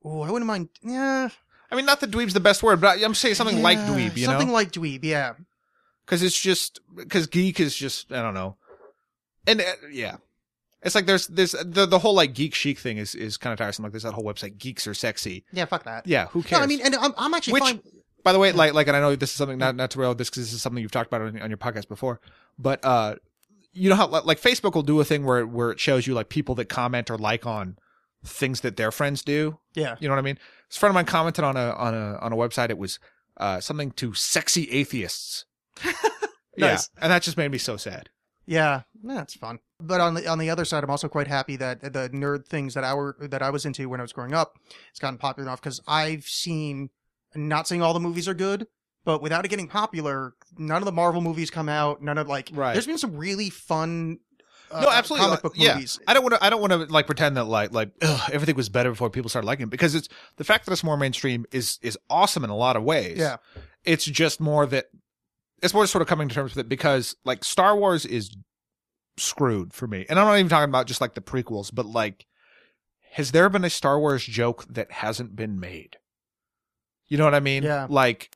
[0.05, 0.67] Oh, I wouldn't mind.
[0.81, 1.29] Yeah,
[1.71, 4.25] I mean, not that dweeb's the best word, but I'm saying something like dweeb, you
[4.25, 4.25] something know?
[4.25, 4.99] Something like dweeb.
[5.03, 5.33] Yeah,
[6.05, 8.57] Because it's just because geek is just I don't know,
[9.47, 10.17] and uh, yeah,
[10.81, 13.59] it's like there's there's the the whole like geek chic thing is is kind of
[13.59, 13.83] tiresome.
[13.83, 15.45] Like there's that whole website, geeks are sexy.
[15.51, 15.65] yeah.
[15.65, 16.07] Fuck that.
[16.07, 16.59] Yeah, who cares?
[16.59, 16.63] No?
[16.63, 17.81] I mean, and I'm, I'm actually Which- fine.
[18.23, 20.15] By the way, like like, and I know this is something not not to rail
[20.15, 22.21] this because this is something you've talked about on, on your podcast before,
[22.57, 23.15] but uh,
[23.73, 26.13] you know how like like, Facebook will do a thing where where it shows you
[26.13, 27.75] like people that comment or like on
[28.25, 29.59] things that their friends do.
[29.73, 29.97] Yeah.
[29.99, 30.39] You know what I mean?
[30.69, 32.69] This friend of mine commented on a on a on a website.
[32.69, 32.97] It was
[33.35, 35.43] uh something to sexy atheists.
[36.55, 36.89] Nice.
[36.95, 38.09] Yeah, and that just made me so sad.
[38.45, 39.59] Yeah, that's fun.
[39.79, 42.73] But on the on the other side, I'm also quite happy that the nerd things
[42.73, 44.57] that I were that I was into when I was growing up,
[44.89, 46.89] it's gotten popular enough because I've seen.
[47.35, 48.67] Not saying all the movies are good,
[49.05, 52.01] but without it getting popular, none of the Marvel movies come out.
[52.01, 52.51] None of like.
[52.53, 52.73] Right.
[52.73, 54.19] There's been some really fun.
[54.69, 55.25] Uh, no, absolutely.
[55.25, 55.73] Comic book yeah.
[55.73, 55.99] movies.
[56.07, 56.43] I don't want to.
[56.43, 59.29] I don't want to like pretend that like like ugh, everything was better before people
[59.29, 62.49] started liking it because it's the fact that it's more mainstream is is awesome in
[62.49, 63.17] a lot of ways.
[63.17, 63.37] Yeah.
[63.83, 64.85] It's just more that
[65.63, 68.35] it's more sort of coming to terms with it because like Star Wars is
[69.17, 72.25] screwed for me, and I'm not even talking about just like the prequels, but like,
[73.13, 75.97] has there been a Star Wars joke that hasn't been made?
[77.07, 77.63] You know what I mean?
[77.63, 77.87] Yeah.
[77.89, 78.35] Like,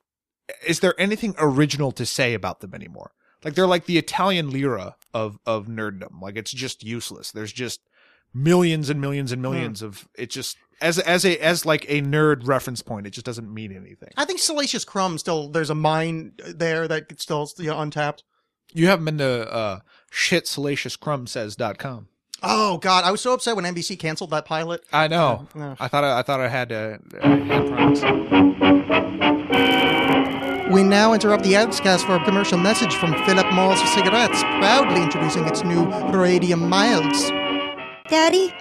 [0.66, 3.12] is there anything original to say about them anymore?
[3.44, 6.20] Like they're like the Italian lira of of nerddom.
[6.20, 7.30] Like it's just useless.
[7.30, 7.80] There's just
[8.38, 10.30] millions and millions and millions of it.
[10.30, 14.10] Just as as a as like a nerd reference point, it just doesn't mean anything.
[14.16, 15.48] I think Salacious Crumb still.
[15.48, 18.22] There's a mine there that still you know, untapped.
[18.72, 19.80] You haven't been to uh,
[20.12, 22.08] shitsalaciouscrumbsays.com.
[22.42, 24.84] Oh God, I was so upset when NBC canceled that pilot.
[24.92, 25.48] I know.
[25.56, 25.74] Yeah.
[25.80, 28.02] I thought I, I thought I had uh, had promise.
[30.72, 35.46] We now interrupt the Outscast for a commercial message from Philip Morris Cigarettes, proudly introducing
[35.46, 37.30] its new Radium Milds.
[38.08, 38.54] Daddy?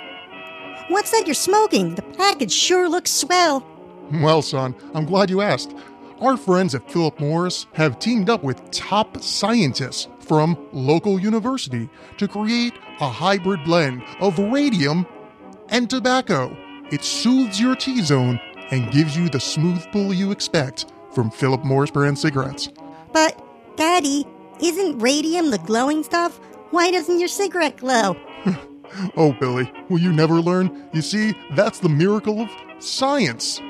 [0.89, 1.95] What's that you're smoking?
[1.95, 3.65] The package sure looks swell.
[4.11, 5.73] Well, son, I'm glad you asked.
[6.19, 12.27] Our friends at Philip Morris have teamed up with top scientists from local university to
[12.27, 15.05] create a hybrid blend of radium
[15.69, 16.55] and tobacco.
[16.91, 18.39] It soothes your T zone
[18.71, 22.69] and gives you the smooth pull you expect from Philip Morris brand cigarettes.
[23.13, 23.41] But,
[23.77, 24.25] Daddy,
[24.61, 26.39] isn't radium the glowing stuff?
[26.71, 28.17] Why doesn't your cigarette glow?
[29.15, 30.89] Oh, Billy, will you never learn?
[30.93, 33.61] You see, that's the miracle of science.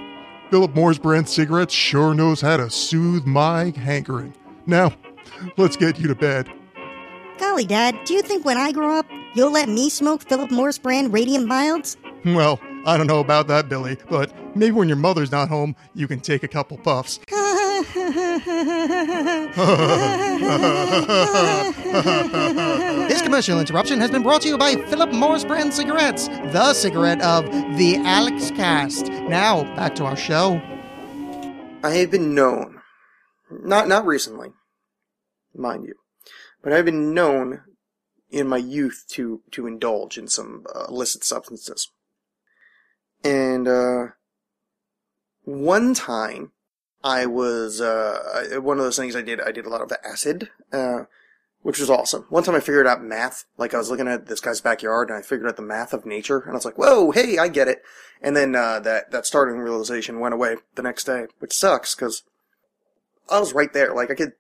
[0.50, 4.34] Philip Morris brand cigarettes sure knows how to soothe my hankering.
[4.66, 4.94] Now,
[5.58, 6.50] let's get you to bed.
[7.38, 10.78] Golly, Dad, do you think when I grow up, you'll let me smoke Philip Morris
[10.78, 11.98] brand radium milds?
[12.26, 16.08] Well, I don't know about that, Billy, but maybe when your mother's not home, you
[16.08, 17.20] can take a couple puffs.
[23.08, 27.22] This commercial interruption has been brought to you by Philip Morris Brand Cigarettes, the cigarette
[27.22, 27.46] of
[27.78, 29.08] the Alex Cast.
[29.08, 30.60] Now, back to our show.
[31.84, 32.82] I have been known,
[33.52, 34.54] not not recently,
[35.54, 35.94] mind you,
[36.64, 37.62] but I've been known
[38.32, 41.92] in my youth to to indulge in some uh, illicit substances.
[43.24, 44.08] And uh,
[45.44, 46.54] one time,
[47.08, 49.40] I was uh, one of those things I did.
[49.40, 51.04] I did a lot of acid, uh,
[51.62, 52.26] which was awesome.
[52.28, 53.46] One time I figured out math.
[53.58, 56.06] Like I was looking at this guy's backyard and I figured out the math of
[56.06, 57.82] nature, and I was like, "Whoa, hey, I get it."
[58.22, 62.24] And then uh, that that starting realization went away the next day, which sucks because
[63.30, 63.94] I was right there.
[63.94, 64.34] Like I could.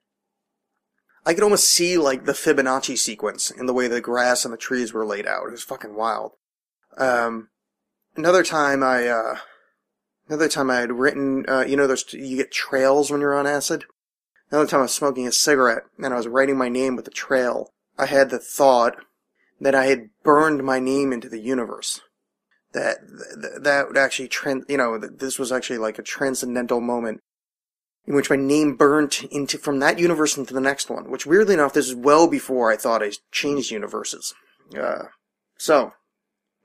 [1.25, 4.58] I could almost see like the Fibonacci sequence in the way the grass and the
[4.58, 5.47] trees were laid out.
[5.47, 6.34] It was fucking wild.
[6.97, 7.49] Um,
[8.15, 9.36] another time I, uh,
[10.28, 13.48] another time I had written, uh, you know, there's, you get trails when you're on
[13.48, 13.86] acid.
[14.50, 17.12] Another time I was smoking a cigarette and I was writing my name with a
[17.12, 17.72] trail.
[17.98, 18.96] I had the thought
[19.60, 22.02] that I had burned my name into the universe.
[22.74, 22.98] That,
[23.62, 27.22] that, would actually trend, you know, this was actually like a transcendental moment
[28.06, 31.56] in which my name burnt into, from that universe into the next one, which weirdly
[31.56, 34.34] enough, this is well before I thought I changed universes.
[34.78, 35.06] Uh,
[35.58, 35.94] so,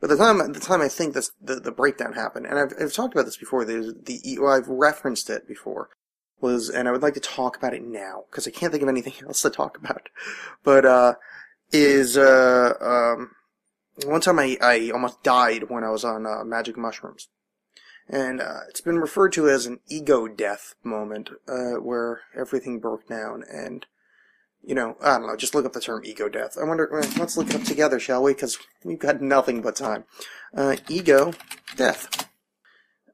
[0.03, 2.93] by the time the time I think this the, the breakdown happened, and I've, I've
[2.93, 3.65] talked about this before.
[3.65, 5.91] There's the well, I've referenced it before.
[6.41, 8.89] Was and I would like to talk about it now because I can't think of
[8.89, 10.09] anything else to talk about.
[10.65, 11.15] But uh,
[11.71, 13.31] is uh um
[14.05, 17.29] one time I I almost died when I was on uh, magic mushrooms,
[18.09, 23.07] and uh, it's been referred to as an ego death moment, uh, where everything broke
[23.09, 23.87] down and.
[24.65, 25.37] You know, I don't know.
[25.37, 26.57] Just look up the term ego death.
[26.61, 26.89] I wonder.
[27.19, 28.33] Let's look it up together, shall we?
[28.33, 30.05] Because we've got nothing but time.
[30.57, 31.33] Uh, ego
[31.77, 32.29] death.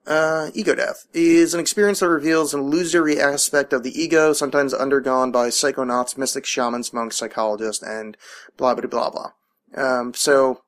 [0.07, 4.73] Uh, ego death is an experience that reveals an illusory aspect of the ego, sometimes
[4.73, 8.17] undergone by psychonauts, mystics, shamans, monks, psychologists, and
[8.57, 9.31] blah blah blah blah.
[9.75, 10.63] Um, so,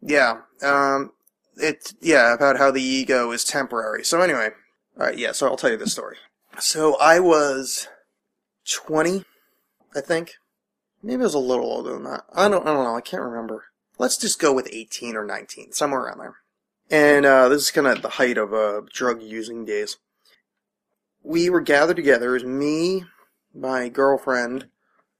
[0.00, 1.12] yeah, um,
[1.56, 4.04] it's yeah about how the ego is temporary.
[4.04, 4.50] So anyway,
[4.98, 5.32] all right, yeah.
[5.32, 6.16] So I'll tell you this story.
[6.58, 7.86] So I was
[8.70, 9.24] twenty,
[9.94, 10.34] I think.
[11.02, 12.24] Maybe I was a little older than that.
[12.32, 12.66] I don't.
[12.66, 12.96] I don't know.
[12.96, 13.66] I can't remember.
[13.98, 16.36] Let's just go with eighteen or nineteen, somewhere around there.
[16.90, 19.98] And uh, this is kind of the height of uh, drug using days.
[21.22, 22.30] We were gathered together.
[22.30, 23.04] It was me,
[23.54, 24.68] my girlfriend,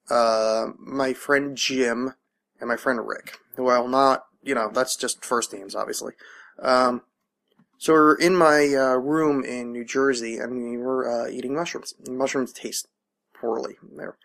[0.09, 2.15] uh, my friend Jim,
[2.61, 3.39] and my friend Rick.
[3.57, 6.15] Well, not you know that's just first names, obviously.
[6.61, 7.03] Um,
[7.77, 11.95] so we're in my uh, room in New Jersey, and we were uh, eating mushrooms.
[12.09, 12.89] Mushrooms taste
[13.41, 13.77] poorly.
[13.97, 14.17] They're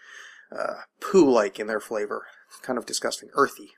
[0.52, 2.26] uh, poo-like in their flavor.
[2.62, 3.71] Kind of disgusting, earthy,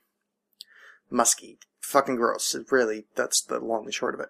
[1.10, 2.54] musky, fucking gross.
[2.54, 4.28] It really, that's the long and short of it.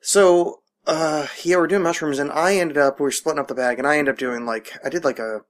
[0.00, 3.54] So, uh, yeah, we're doing mushrooms, and I ended up, we were splitting up the
[3.54, 5.40] bag, and I ended up doing like, I did like a,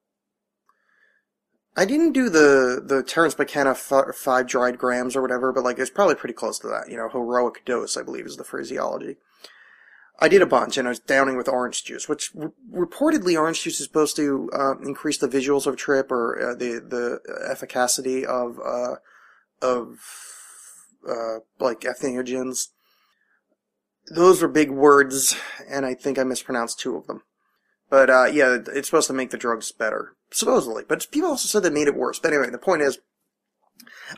[1.76, 5.78] I didn't do the, the Terence McKenna f- five dried grams or whatever, but like,
[5.78, 9.18] it's probably pretty close to that, you know, heroic dose, I believe is the phraseology.
[10.20, 12.32] I did a bunch, and I was downing with orange juice, which
[12.70, 16.80] reportedly orange juice is supposed to uh, increase the visuals of trip or uh, the
[16.86, 18.96] the efficacy of uh,
[19.62, 19.98] of
[21.08, 22.68] uh, like entheogens.
[24.14, 25.36] Those were big words,
[25.68, 27.22] and I think I mispronounced two of them.
[27.88, 30.84] But uh, yeah, it's supposed to make the drugs better, supposedly.
[30.86, 32.18] But people also said they made it worse.
[32.18, 32.98] But anyway, the point is,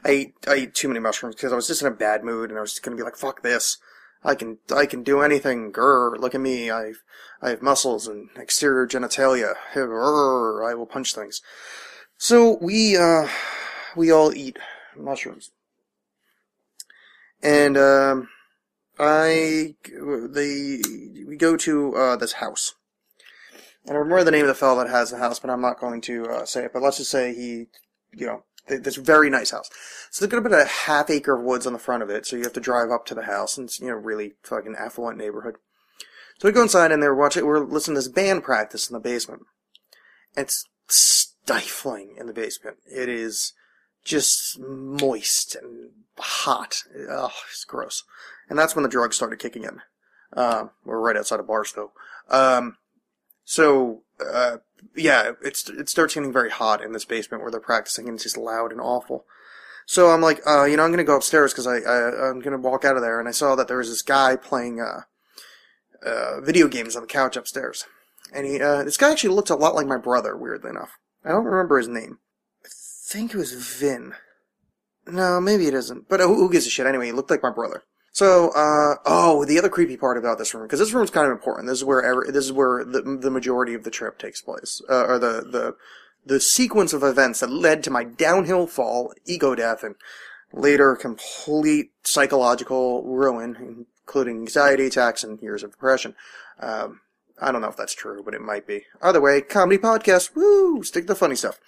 [0.05, 2.51] I ate, I ate too many mushrooms because I was just in a bad mood,
[2.51, 3.79] and I was just gonna be like, "Fuck this."
[4.25, 5.73] I can I can do anything.
[5.73, 6.71] Grr, look at me.
[6.71, 7.03] I've
[7.41, 9.55] I have muscles and exterior genitalia.
[9.75, 11.41] Grr, I will punch things.
[12.17, 13.29] So we uh
[13.97, 14.59] we all eat
[14.97, 15.51] mushrooms.
[17.43, 18.29] And um
[18.99, 22.75] I the we go to uh this house.
[23.85, 25.81] And I remember the name of the fellow that has the house, but I'm not
[25.81, 26.73] going to uh, say it.
[26.73, 27.67] But let's just say he,
[28.13, 29.71] you know, this very nice house.
[30.11, 32.37] So there's gonna be a half acre of woods on the front of it, so
[32.37, 35.19] you have to drive up to the house, and it's you know really fucking affluent
[35.19, 35.57] neighborhood.
[36.39, 39.01] So we go inside, and they're watching, we're listening to this band practice in the
[39.01, 39.43] basement.
[40.37, 42.79] It's stifling in the basement.
[42.87, 43.53] It is
[44.05, 46.83] just moist and hot.
[47.09, 48.05] Ugh, it's gross.
[48.49, 49.81] And that's when the drugs started kicking in.
[50.33, 51.93] Uh, we're right outside of Barstow.
[52.29, 52.77] Um,
[53.45, 54.57] so, uh,
[54.95, 58.25] yeah, it's, it starts getting very hot in this basement where they're practicing and it's
[58.25, 59.25] just loud and awful.
[59.87, 62.59] So I'm like, uh, you know, I'm gonna go upstairs because I, I, I'm gonna
[62.59, 65.03] walk out of there and I saw that there was this guy playing, uh,
[66.05, 67.85] uh, video games on the couch upstairs.
[68.33, 70.99] And he, uh, this guy actually looked a lot like my brother, weirdly enough.
[71.25, 72.19] I don't remember his name.
[72.65, 74.15] I think it was Vin.
[75.07, 76.09] No, maybe it isn't.
[76.09, 76.87] But who, who gives a shit?
[76.87, 77.83] Anyway, he looked like my brother.
[78.15, 81.33] So, uh, oh, the other creepy part about this room, because this room's kind of
[81.33, 81.67] important.
[81.67, 84.83] This is where every, this is where the, the majority of the trip takes place,
[84.89, 85.77] uh, or the, the,
[86.27, 89.95] the sequence of events that led to my downhill fall, ego death, and
[90.53, 96.15] later complete psychological ruin, including anxiety attacks and years of depression.
[96.61, 97.01] Um,
[97.41, 98.85] I don't know if that's true, but it might be.
[99.01, 101.59] Either way, comedy podcast, woo, stick to the funny stuff.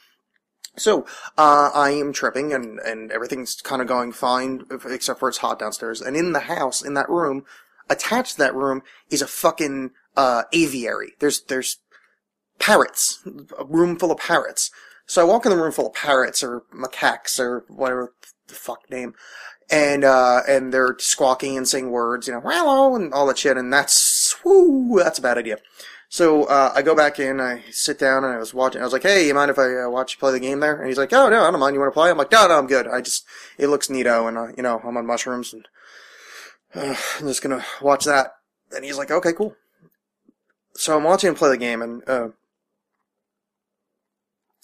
[0.76, 1.06] So,
[1.38, 5.58] uh, I am tripping and, and everything's kind of going fine, except for it's hot
[5.58, 6.00] downstairs.
[6.00, 7.44] And in the house, in that room,
[7.88, 11.12] attached to that room is a fucking, uh, aviary.
[11.20, 11.78] There's, there's
[12.58, 13.26] parrots.
[13.58, 14.70] A room full of parrots.
[15.06, 18.14] So I walk in the room full of parrots or macaques or whatever
[18.48, 19.14] the fuck name.
[19.70, 23.56] And, uh, and they're squawking and saying words, you know, hello and all that shit.
[23.56, 25.58] And that's, whoo, that's a bad idea.
[26.14, 28.80] So uh, I go back in, I sit down, and I was watching.
[28.80, 30.78] I was like, "Hey, you mind if I uh, watch you play the game there?"
[30.78, 31.74] And he's like, "Oh no, I don't mind.
[31.74, 32.86] You want to play?" I'm like, "No, no, I'm good.
[32.86, 33.24] I just
[33.58, 35.66] it looks neato, and uh, you know, I'm on mushrooms, and
[36.72, 38.36] uh, I'm just gonna watch that."
[38.70, 39.56] And he's like, "Okay, cool."
[40.76, 42.28] So I'm watching him play the game, and uh,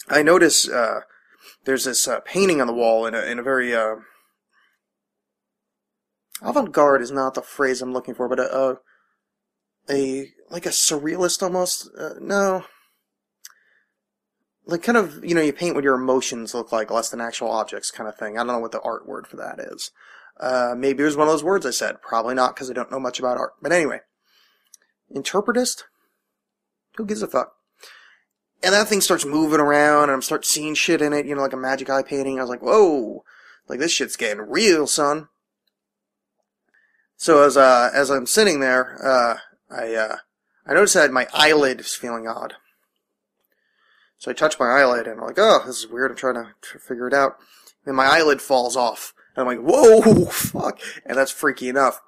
[0.07, 1.01] I notice uh,
[1.65, 3.95] there's this uh, painting on the wall in a in a very uh,
[6.41, 8.77] avant-garde is not the phrase I'm looking for, but a, a
[9.89, 11.89] a like a surrealist almost.
[11.97, 12.65] Uh, no,
[14.65, 17.49] like kind of you know you paint what your emotions look like less than actual
[17.49, 18.37] objects kind of thing.
[18.37, 19.91] I don't know what the art word for that is.
[20.39, 22.01] Uh, maybe it was one of those words I said.
[22.01, 23.53] Probably not because I don't know much about art.
[23.61, 23.99] But anyway,
[25.09, 25.85] interpretist.
[26.97, 27.53] Who gives a fuck?
[28.63, 31.25] And that thing starts moving around, and I'm start seeing shit in it.
[31.25, 32.37] You know, like a magic eye painting.
[32.37, 33.23] I was like, whoa,
[33.67, 35.29] like this shit's getting real, son.
[37.17, 39.37] So as uh as I'm sitting there, uh,
[39.73, 40.17] I uh,
[40.71, 42.53] I noticed that my eyelid is feeling odd.
[44.17, 46.11] So I touch my eyelid and I'm like, oh, this is weird.
[46.11, 47.35] I'm trying to, figure it out.
[47.85, 49.13] And my eyelid falls off.
[49.35, 50.79] And I'm like, whoa, fuck.
[51.05, 51.99] And that's freaky enough.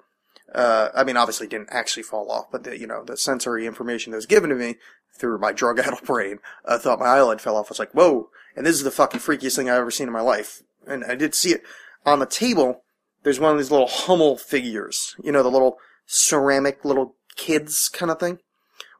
[0.56, 4.12] Uh, I mean, obviously didn't actually fall off, but the, you know, the sensory information
[4.12, 4.76] that was given to me
[5.20, 7.68] through my drug-addled brain, I thought my eyelid fell off.
[7.68, 8.30] I was like, whoa.
[8.56, 10.64] And this is the fucking freakiest thing I've ever seen in my life.
[10.88, 11.64] And I did see it
[12.06, 12.84] on the table
[13.24, 15.18] there's one of these little Hummel figures.
[15.22, 18.40] You know, the little ceramic little kids kind of thing.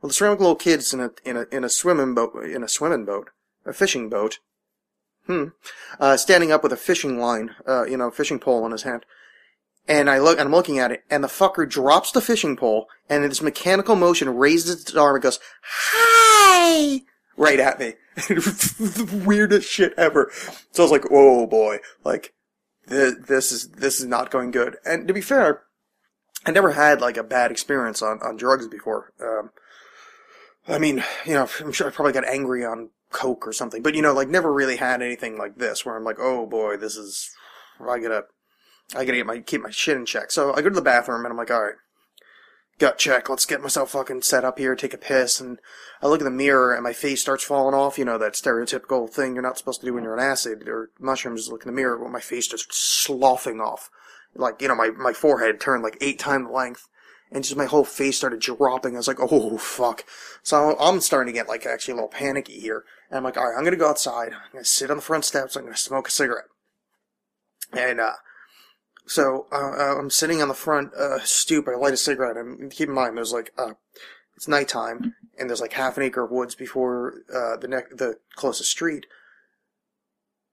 [0.04, 2.68] Well, the ceramic little kids in a in a in a swimming boat in a
[2.68, 3.30] swimming boat,
[3.66, 4.40] a fishing boat.
[5.28, 5.46] Hmm.
[5.98, 9.06] Uh, standing up with a fishing line, uh, you know, fishing pole in his hand.
[9.88, 12.88] And I look, and I'm looking at it, and the fucker drops the fishing pole,
[13.10, 17.04] and in this mechanical motion raises its arm and goes, "Hi!"
[17.38, 17.94] right at me.
[18.28, 20.30] the weirdest shit ever.
[20.72, 22.34] So I was like, "Oh boy!" Like,
[22.90, 24.76] th- this is this is not going good.
[24.84, 25.62] And to be fair,
[26.46, 29.14] I never had like a bad experience on on drugs before.
[29.22, 29.52] Um,
[30.68, 33.96] I mean, you know, I'm sure I probably got angry on coke or something, but
[33.96, 36.96] you know, like never really had anything like this where I'm like, "Oh boy, this
[36.96, 37.32] is."
[37.82, 38.26] I gotta
[38.96, 40.32] I gotta get my keep my shit in check.
[40.32, 41.76] So I go to the bathroom and I'm like, all right,
[42.80, 43.30] gut check.
[43.30, 45.60] Let's get myself fucking set up here, take a piss, and
[46.02, 47.98] I look in the mirror and my face starts falling off.
[47.98, 50.92] You know that stereotypical thing you're not supposed to do when you're on acid or
[51.00, 51.50] mushrooms.
[51.50, 53.90] Look in the mirror, but my face just sloughing off,
[54.36, 56.88] like you know my my forehead turned like eight times the length.
[57.34, 58.94] And just my whole face started dropping.
[58.94, 60.06] I was like, oh, fuck.
[60.44, 62.84] So I'm starting to get, like, actually a little panicky here.
[63.10, 64.34] And I'm like, alright, I'm gonna go outside.
[64.34, 65.56] I'm gonna sit on the front steps.
[65.56, 66.46] I'm gonna smoke a cigarette.
[67.72, 68.14] And, uh,
[69.06, 71.68] so uh, uh, I'm sitting on the front uh, stoop.
[71.68, 72.38] I light a cigarette.
[72.38, 73.74] And keep in mind, there's like uh,
[74.36, 78.18] it's nighttime, and there's like half an acre of woods before uh, the ne- the
[78.36, 79.06] closest street.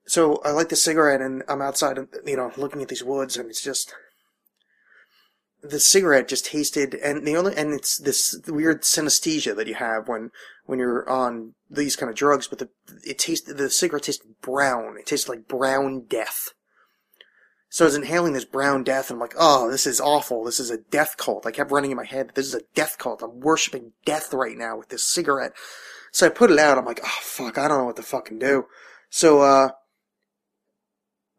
[0.05, 3.49] So I light the cigarette, and I'm outside, you know, looking at these woods, and
[3.49, 3.93] it's just
[5.61, 10.07] the cigarette just tasted, and the only, and it's this weird synesthesia that you have
[10.07, 10.31] when
[10.65, 12.47] when you're on these kind of drugs.
[12.47, 12.69] But the
[13.05, 14.97] it tasted the cigarette tasted brown.
[14.97, 16.53] It tasted like brown death.
[17.69, 20.43] So I was inhaling this brown death, and I'm like, oh, this is awful.
[20.43, 21.45] This is a death cult.
[21.45, 23.21] I kept running in my head, this is a death cult.
[23.21, 25.53] I'm worshiping death right now with this cigarette.
[26.11, 26.77] So I put it out.
[26.77, 28.65] I'm like, oh, fuck, I don't know what to fucking do.
[29.09, 29.69] So, uh,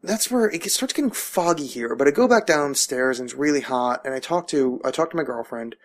[0.02, 1.94] that's where it starts getting foggy here.
[1.94, 5.10] But I go back downstairs, and it's really hot, and I talk to, I talk
[5.10, 5.76] to my girlfriend.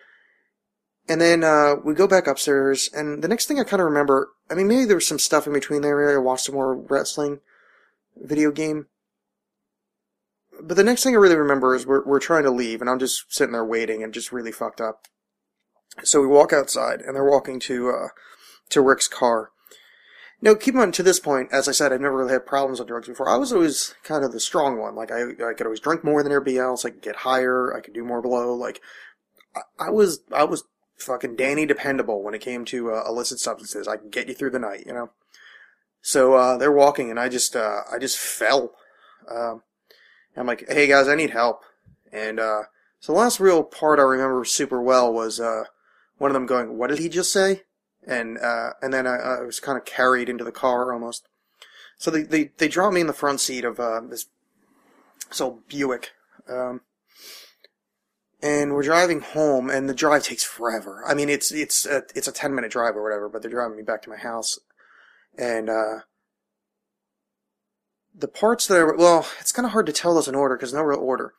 [1.10, 4.30] And then, uh, we go back upstairs, and the next thing I kind of remember,
[4.50, 5.98] I mean, maybe there was some stuff in between there.
[5.98, 7.40] Maybe I watched some more wrestling
[8.18, 8.88] video game
[10.62, 13.00] but the next thing I really remember is we're we're trying to leave, and I'm
[13.00, 15.08] just sitting there waiting and just really fucked up.
[16.04, 18.08] So we walk outside, and they're walking to uh,
[18.70, 19.52] to Rick's car.
[20.42, 22.88] Now, keep mind, to this point, as I said, I've never really had problems with
[22.88, 23.28] drugs before.
[23.28, 24.96] I was always kind of the strong one.
[24.96, 26.86] Like, I, I could always drink more than everybody else.
[26.86, 27.76] I could get higher.
[27.76, 28.54] I could do more blow.
[28.54, 28.82] Like,
[29.56, 30.64] I, I was, I was
[31.00, 33.88] fucking Danny dependable when it came to uh, illicit substances.
[33.88, 35.10] I could get you through the night, you know?
[36.02, 38.74] So, uh, they're walking, and I just, uh, I just fell.
[39.28, 39.64] Um,
[40.38, 41.64] I'm like, hey guys, I need help.
[42.12, 42.64] And uh,
[43.00, 45.66] so the last real part I remember super well was uh,
[46.18, 47.64] one of them going, "What did he just say?"
[48.08, 51.28] And uh, and then I, I was kind of carried into the car almost.
[51.98, 54.28] So they they they drop me in the front seat of uh, this
[55.30, 56.12] this old Buick.
[56.48, 56.82] Um,
[58.42, 61.04] and we're driving home, and the drive takes forever.
[61.08, 63.78] I mean, it's it's a, it's a ten minute drive or whatever, but they're driving
[63.78, 64.60] me back to my house,
[65.38, 66.00] and uh,
[68.16, 70.74] the parts that I well, it's kind of hard to tell those in order because
[70.74, 71.34] no real order.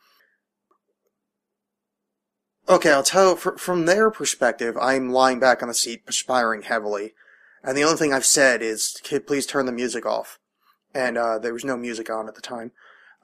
[2.69, 4.77] Okay, I'll tell fr- from their perspective.
[4.77, 7.15] I'm lying back on the seat, perspiring heavily,
[7.65, 10.39] and the only thing I've said is, "Kid, please turn the music off."
[10.95, 12.73] And uh, there was no music on at the time.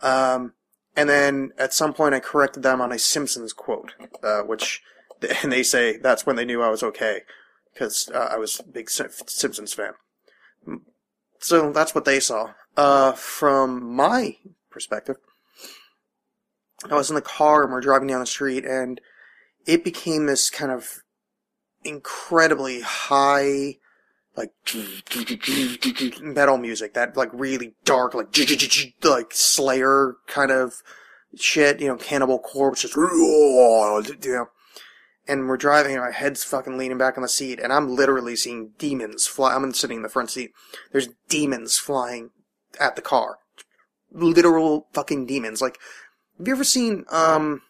[0.01, 0.55] Um,
[0.97, 4.83] and then at some point, I corrected them on a Simpsons quote, uh, which
[5.43, 7.23] and they say that's when they knew I was okay
[7.73, 9.93] because uh, I was a big Sim- Simpsons fan.
[11.41, 12.53] So that's what they saw.
[12.77, 14.39] Uh, from my
[14.71, 15.17] perspective,
[16.91, 19.01] I was in the car and we're driving down the street and
[19.67, 21.03] it became this kind of
[21.85, 23.77] incredibly high,
[24.37, 24.53] like
[26.23, 28.29] metal music, that like really dark, like
[29.03, 30.83] like Slayer kind of
[31.37, 34.47] shit, you know, Cannibal Corpse, just you know.
[35.27, 38.37] And we're driving, and my head's fucking leaning back on the seat, and I'm literally
[38.37, 39.55] seeing demons fly.
[39.55, 40.53] I'm sitting in the front seat.
[40.93, 42.29] There's demons flying
[42.79, 43.39] at the car.
[44.13, 45.63] Literal fucking demons.
[45.63, 45.79] Like,
[46.37, 47.63] have you ever seen, um,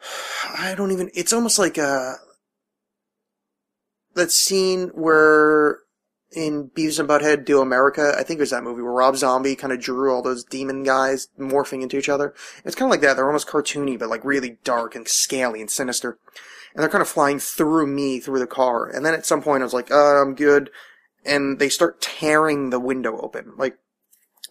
[0.58, 2.14] I don't even, it's almost like, uh,
[4.14, 5.80] that scene where
[6.32, 9.56] in Beavis and Butthead Do America, I think it was that movie where Rob Zombie
[9.56, 12.34] kind of drew all those demon guys morphing into each other.
[12.64, 13.14] It's kind of like that.
[13.14, 16.18] They're almost cartoony, but like really dark and scaly and sinister.
[16.74, 18.88] And they're kind of flying through me through the car.
[18.88, 20.70] And then at some point I was like, uh, I'm good
[21.24, 23.52] and they start tearing the window open.
[23.56, 23.78] Like,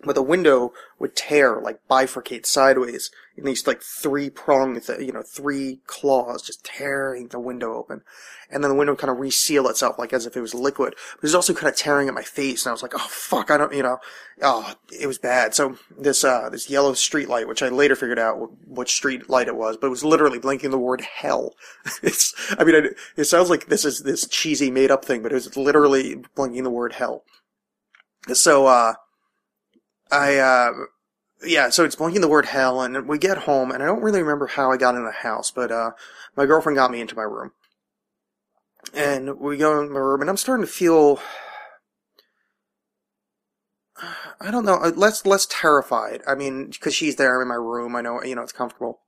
[0.03, 5.11] but the window would tear, like bifurcate sideways in these like three pronged, th- you
[5.11, 8.01] know, three claws just tearing the window open.
[8.49, 10.93] And then the window would kind of reseal itself, like as if it was liquid.
[10.95, 13.07] But it was also kind of tearing at my face, and I was like, oh
[13.09, 13.97] fuck, I don't, you know,
[14.43, 15.55] oh, it was bad.
[15.55, 19.29] So this, uh, this yellow street light, which I later figured out wh- which street
[19.29, 21.55] light it was, but it was literally blinking the word hell.
[22.03, 25.35] it's, I mean, it sounds like this is this cheesy made up thing, but it
[25.35, 27.23] was literally blinking the word hell.
[28.33, 28.93] So, uh,
[30.11, 30.71] I, uh,
[31.43, 34.21] yeah, so it's blinking the word hell, and we get home, and I don't really
[34.21, 35.91] remember how I got in the house, but, uh,
[36.35, 37.51] my girlfriend got me into my room.
[38.93, 41.19] And we go in my room, and I'm starting to feel,
[44.39, 46.21] I don't know, uh, less, less terrified.
[46.27, 49.01] I mean, because she's there, I'm in my room, I know, you know, it's comfortable.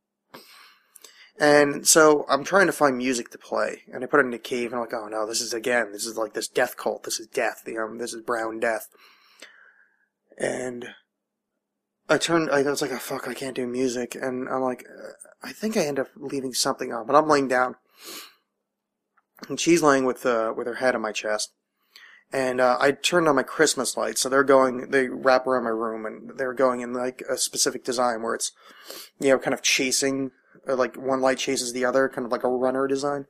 [1.40, 4.38] And so I'm trying to find music to play, and I put it in the
[4.38, 7.04] cave, and I'm like, oh no, this is again, this is like this death cult,
[7.04, 8.88] this is death, you know, this is brown death.
[10.40, 10.88] And
[12.08, 15.12] I turned, I was like, oh fuck, I can't do music, and I'm like, uh,
[15.44, 17.76] I think I end up leaving something on, but I'm laying down,
[19.48, 21.52] and she's laying with uh, with her head on my chest,
[22.32, 25.70] and uh, I turned on my Christmas lights, so they're going, they wrap around my
[25.70, 28.52] room, and they're going in like a specific design where it's,
[29.20, 30.32] you know, kind of chasing,
[30.68, 33.26] uh, like one light chases the other, kind of like a runner design.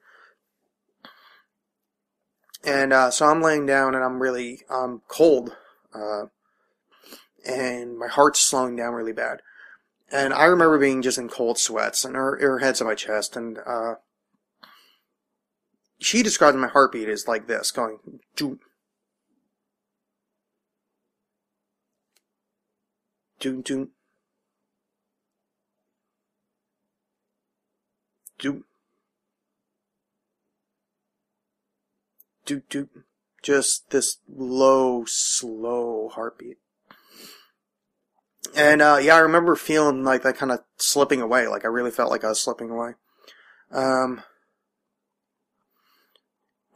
[2.63, 5.55] And uh, so I'm laying down, and I'm really, um, cold,
[5.93, 6.25] uh,
[7.45, 9.41] and my heart's slowing down really bad.
[10.11, 13.35] And I remember being just in cold sweats, and her, her head's on my chest,
[13.35, 13.95] and uh,
[15.99, 17.99] she described my heartbeat as like this, going
[18.35, 18.59] doom,
[23.39, 23.89] doom, doom,
[28.39, 28.63] doom,
[32.45, 32.89] doom, doom.
[33.41, 36.57] Just this low, slow heartbeat.
[38.55, 41.47] And uh, yeah, I remember feeling like that kind of slipping away.
[41.47, 42.93] Like I really felt like I was slipping away.
[43.71, 44.23] Um,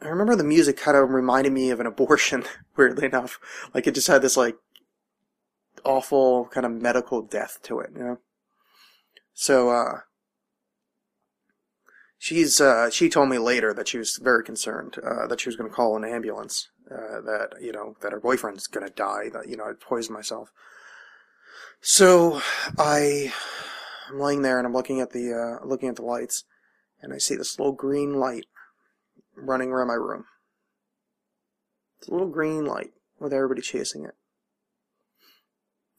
[0.00, 2.44] I remember the music kind of reminded me of an abortion.
[2.76, 3.38] Weirdly enough,
[3.72, 4.56] like it just had this like
[5.84, 7.90] awful kind of medical death to it.
[7.94, 8.18] You know.
[9.32, 10.00] So uh,
[12.18, 15.56] she's uh, she told me later that she was very concerned uh, that she was
[15.56, 16.68] going to call an ambulance.
[16.90, 19.30] Uh, that you know that her boyfriend's going to die.
[19.32, 20.52] That you know I poisoned myself.
[21.86, 22.40] So
[22.78, 23.30] I
[24.08, 26.44] I'm laying there and I'm looking at the uh, looking at the lights,
[27.02, 28.46] and I see this little green light
[29.36, 30.24] running around my room.
[31.98, 34.14] It's a little green light with everybody chasing it.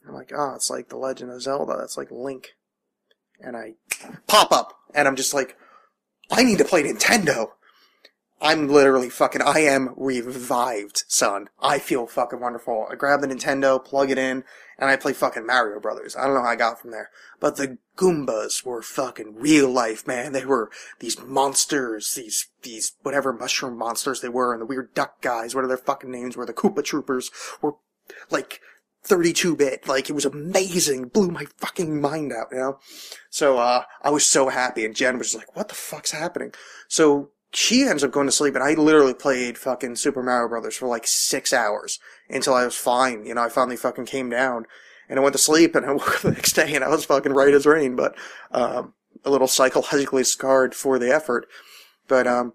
[0.08, 1.76] I'm like, ah, oh, it's like the Legend of Zelda.
[1.78, 2.56] That's like Link.
[3.40, 3.76] And I
[4.26, 5.56] pop up, and I'm just like,
[6.32, 7.50] I need to play Nintendo.
[8.42, 11.50] I'm literally fucking, I am revived, son.
[11.60, 12.88] I feel fucking wonderful.
[12.92, 14.44] I grab the Nintendo, plug it in,
[14.78, 16.16] and I play fucking Mario Brothers.
[16.16, 17.10] I don't know how I got from there.
[17.40, 20.34] But the Goombas were fucking real life, man.
[20.34, 20.70] They were
[21.00, 25.70] these monsters, these, these, whatever mushroom monsters they were, and the weird duck guys, whatever
[25.70, 27.32] their fucking names were, the Koopa Troopers,
[27.62, 27.76] were
[28.30, 28.60] like
[29.06, 29.88] 32 bit.
[29.88, 31.08] Like, it was amazing.
[31.08, 32.80] Blew my fucking mind out, you know?
[33.30, 36.54] So, uh, I was so happy, and Jen was like, what the fuck's happening?
[36.90, 40.76] So, she ends up going to sleep, and I literally played fucking Super Mario Brothers
[40.76, 42.00] for like six hours
[42.30, 43.26] until I was fine.
[43.26, 44.66] You know, I finally fucking came down,
[45.08, 47.06] and I went to sleep, and I woke up the next day, and I was
[47.06, 48.16] fucking right as rain, but
[48.52, 48.94] um,
[49.24, 51.48] a little psychologically scarred for the effort.
[52.08, 52.54] But um,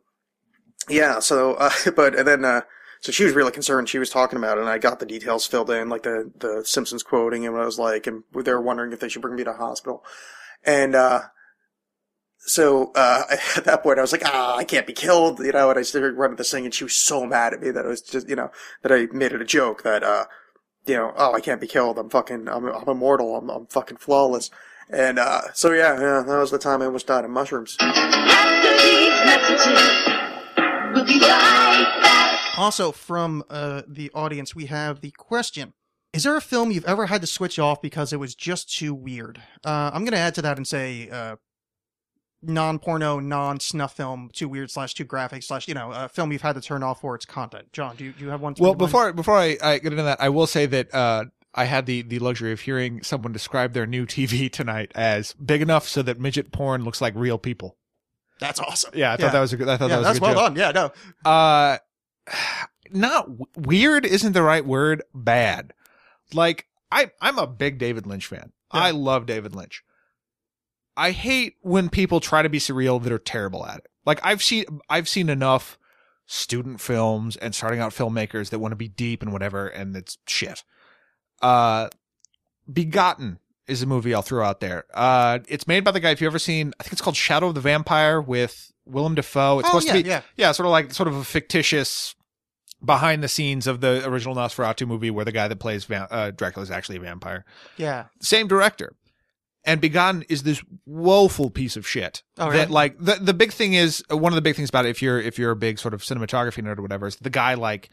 [0.88, 2.62] yeah, so uh, but and then uh,
[3.00, 3.88] so she was really concerned.
[3.88, 6.62] She was talking about it, and I got the details filled in, like the the
[6.64, 9.36] Simpsons quoting and what it was like, and they were wondering if they should bring
[9.36, 10.04] me to hospital,
[10.64, 10.94] and.
[10.94, 11.20] uh
[12.40, 13.24] so uh,
[13.56, 15.70] at that point, I was like, ah, I can't be killed, you know.
[15.70, 17.88] And I started running this thing, and she was so mad at me that it
[17.88, 18.50] was just, you know,
[18.82, 20.24] that I made it a joke that, uh,
[20.86, 21.98] you know, oh, I can't be killed.
[21.98, 23.36] I'm fucking, I'm, I'm immortal.
[23.36, 24.50] I'm, I'm fucking flawless.
[24.92, 27.76] And uh, so yeah, yeah, that was the time I almost died of mushrooms.
[32.58, 35.74] Also, from uh, the audience, we have the question.
[36.12, 38.92] Is there a film you've ever had to switch off because it was just too
[38.92, 39.40] weird?
[39.64, 41.36] Uh, I'm going to add to that and say uh,
[42.42, 46.54] non-porno, non-snuff film, too weird slash too graphic slash you know a film you've had
[46.54, 47.72] to turn off for its content.
[47.72, 48.54] John, do you, do you have one?
[48.58, 48.78] Well, mind?
[48.78, 51.24] before before I, I get into that, I will say that uh,
[51.54, 55.60] I had the the luxury of hearing someone describe their new TV tonight as big
[55.62, 57.76] enough so that midget porn looks like real people.
[58.38, 58.92] that's awesome.
[58.94, 59.68] Yeah, I thought that was a good.
[59.68, 60.56] I thought yeah, that was that's a good well joke.
[60.56, 60.56] done.
[60.56, 60.70] Yeah,
[61.24, 61.78] no, Uh,
[62.92, 65.02] not w- weird isn't the right word.
[65.14, 65.72] Bad.
[66.32, 68.52] Like I, I'm a big David Lynch fan.
[68.72, 68.80] Yeah.
[68.80, 69.82] I love David Lynch.
[70.96, 73.86] I hate when people try to be surreal that are terrible at it.
[74.04, 75.78] Like I've seen, I've seen enough
[76.26, 80.18] student films and starting out filmmakers that want to be deep and whatever, and it's
[80.26, 80.62] shit.
[81.42, 81.88] Uh,
[82.70, 84.84] Begotten is a movie I'll throw out there.
[84.94, 86.10] Uh, it's made by the guy.
[86.10, 89.60] If you ever seen, I think it's called Shadow of the Vampire with Willem Dafoe.
[89.60, 90.20] It's Oh, supposed yeah, to be yeah.
[90.36, 92.14] yeah, sort of like sort of a fictitious
[92.84, 96.30] behind the scenes of the original Nosferatu movie, where the guy that plays va- uh,
[96.30, 97.44] Dracula is actually a vampire.
[97.76, 98.06] Yeah.
[98.20, 98.92] Same director.
[99.64, 102.22] And Begotten is this woeful piece of shit.
[102.38, 102.58] Oh, really?
[102.58, 104.88] That like the the big thing is uh, one of the big things about it.
[104.90, 107.54] If you're if you're a big sort of cinematography nerd or whatever, is the guy
[107.54, 107.90] like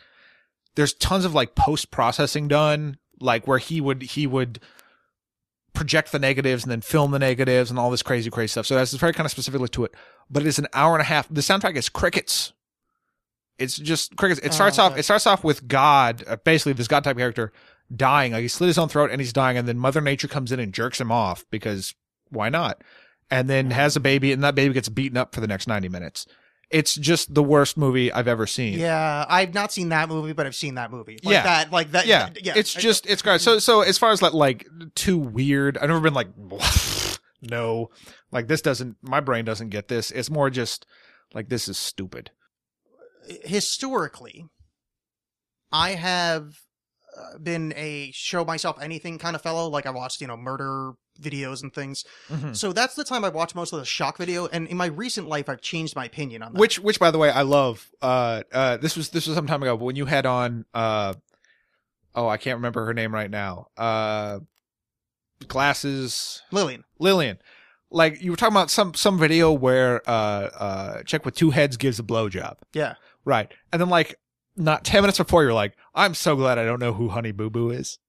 [0.75, 4.59] there's tons of like post processing done, like where he would he would
[5.73, 8.65] project the negatives and then film the negatives and all this crazy crazy stuff.
[8.65, 9.93] So that's very kind of specific to it.
[10.29, 11.27] But it is an hour and a half.
[11.29, 12.53] The soundtrack is crickets.
[13.59, 14.39] It's just crickets.
[14.39, 14.97] It Oh, starts off.
[14.97, 17.51] It starts off with God, uh, basically this God type character
[17.95, 18.31] dying.
[18.33, 20.59] Like he slit his own throat and he's dying, and then Mother Nature comes in
[20.59, 21.93] and jerks him off because
[22.29, 22.83] why not?
[23.29, 25.89] And then has a baby, and that baby gets beaten up for the next ninety
[25.89, 26.25] minutes.
[26.69, 28.77] It's just the worst movie I've ever seen.
[28.77, 31.17] Yeah, I've not seen that movie, but I've seen that movie.
[31.23, 31.43] Like Yeah.
[31.43, 32.07] that, like that.
[32.07, 32.53] yeah, yeah.
[32.57, 33.39] it's just it's great.
[33.39, 36.27] So so as far as like like too weird, I've never been like
[37.41, 37.89] no,
[38.31, 40.11] like this doesn't my brain doesn't get this.
[40.11, 40.85] It's more just
[41.33, 42.31] like this is stupid.
[43.43, 44.45] historically,
[45.71, 46.53] I have
[47.41, 49.69] been a show myself anything kind of fellow.
[49.69, 52.05] Like I watched, you know, murder videos and things.
[52.29, 52.53] Mm-hmm.
[52.53, 54.47] So that's the time I watched most of the shock video.
[54.47, 56.59] And in my recent life, I've changed my opinion on that.
[56.59, 57.89] Which which by the way I love.
[58.01, 61.13] Uh uh this was this was some time ago, but when you had on uh
[62.15, 63.67] oh I can't remember her name right now.
[63.77, 64.39] Uh
[65.47, 66.83] glasses Lillian.
[66.99, 67.39] Lillian.
[67.89, 71.77] Like you were talking about some some video where uh uh chick with two heads
[71.77, 72.57] gives a blowjob.
[72.73, 72.95] Yeah.
[73.25, 73.51] Right.
[73.71, 74.19] And then like
[74.57, 77.49] not 10 minutes before you're like, I'm so glad I don't know who Honey Boo
[77.49, 77.99] Boo is.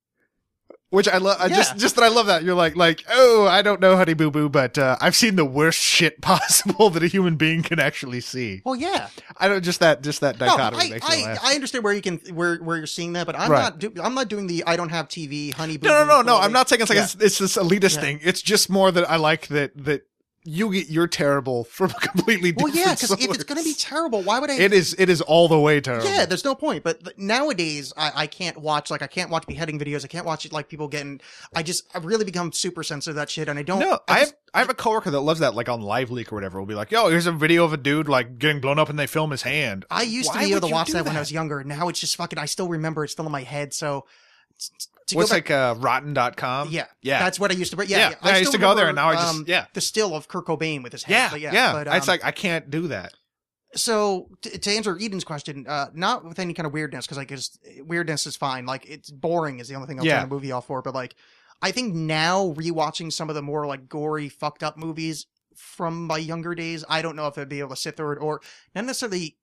[0.90, 1.36] Which I love.
[1.38, 1.78] I just Yeah.
[1.80, 2.42] just that I love that.
[2.44, 5.44] You're like like, "Oh, I don't know Honey Boo Boo, but uh, I've seen the
[5.44, 9.08] worst shit possible that a human being can actually see." Well, yeah.
[9.36, 11.40] I don't just that just that No, dichotomy I, makes me laugh.
[11.42, 13.64] I understand where you can where where you're seeing that, but I'm Right.
[13.64, 13.78] not.
[13.78, 14.64] Do, I'm not doing the.
[14.66, 15.52] I don't have TV.
[15.52, 15.76] Honey.
[15.76, 16.22] Boo no, no, no, no.
[16.24, 16.46] quality.
[16.46, 17.04] I'm not saying it's like Yeah.
[17.04, 18.00] it's, it's this elitist Yeah.
[18.00, 18.20] thing.
[18.22, 20.07] It's just more that I like that that
[20.48, 22.86] you get you're terrible from completely Well, different.
[22.86, 24.54] yeah, because if it's gonna be terrible, why would I?
[24.58, 26.06] it is it is all the way terrible.
[26.06, 26.82] Yeah, there's no point.
[26.84, 30.04] But nowadays, I, I can't watch like I can't watch beheading videos.
[30.04, 31.20] I can't watch like people getting.
[31.54, 33.80] I just I've really become super sensitive to that shit, and I don't.
[33.80, 36.32] No, I just- have I have a coworker that loves that, like on Live Leak
[36.32, 36.58] or whatever.
[36.58, 38.98] Will be like, "Yo, here's a video of a dude like getting blown up, and
[38.98, 41.20] they film his hand." I used to be able to watch do that, when I
[41.20, 41.62] was younger.
[41.62, 42.38] Now it's just fucking.
[42.38, 43.04] I still remember.
[43.04, 43.74] It's still in my head.
[43.74, 44.06] So
[45.08, 46.68] to What's back, like uh, Rotten.com?
[46.70, 47.86] yeah, yeah, That's what I used to.
[47.86, 48.16] Yeah, Yeah, yeah.
[48.22, 49.66] I used still to go there, and now I just- um, yeah.
[49.74, 51.12] the still of Kurt Cobain with his head.
[51.14, 51.52] yeah, but yeah.
[51.52, 51.72] yeah.
[51.72, 53.12] But, um, it's like I can't do that.
[53.74, 57.30] so to, to answer Eden's question, uh, not with any kind of weirdness, because like
[57.32, 58.64] it's, weirdness is fine.
[58.66, 60.20] Like it's boring is the only thing I'll Yeah.
[60.20, 60.80] turn the movie off for.
[60.82, 61.14] But like,
[61.60, 66.18] I think now rewatching some of the more like gory, fucked up movies from my
[66.18, 68.40] younger days, I don't know if I'd be able to sit through it or
[68.74, 69.36] not necessarily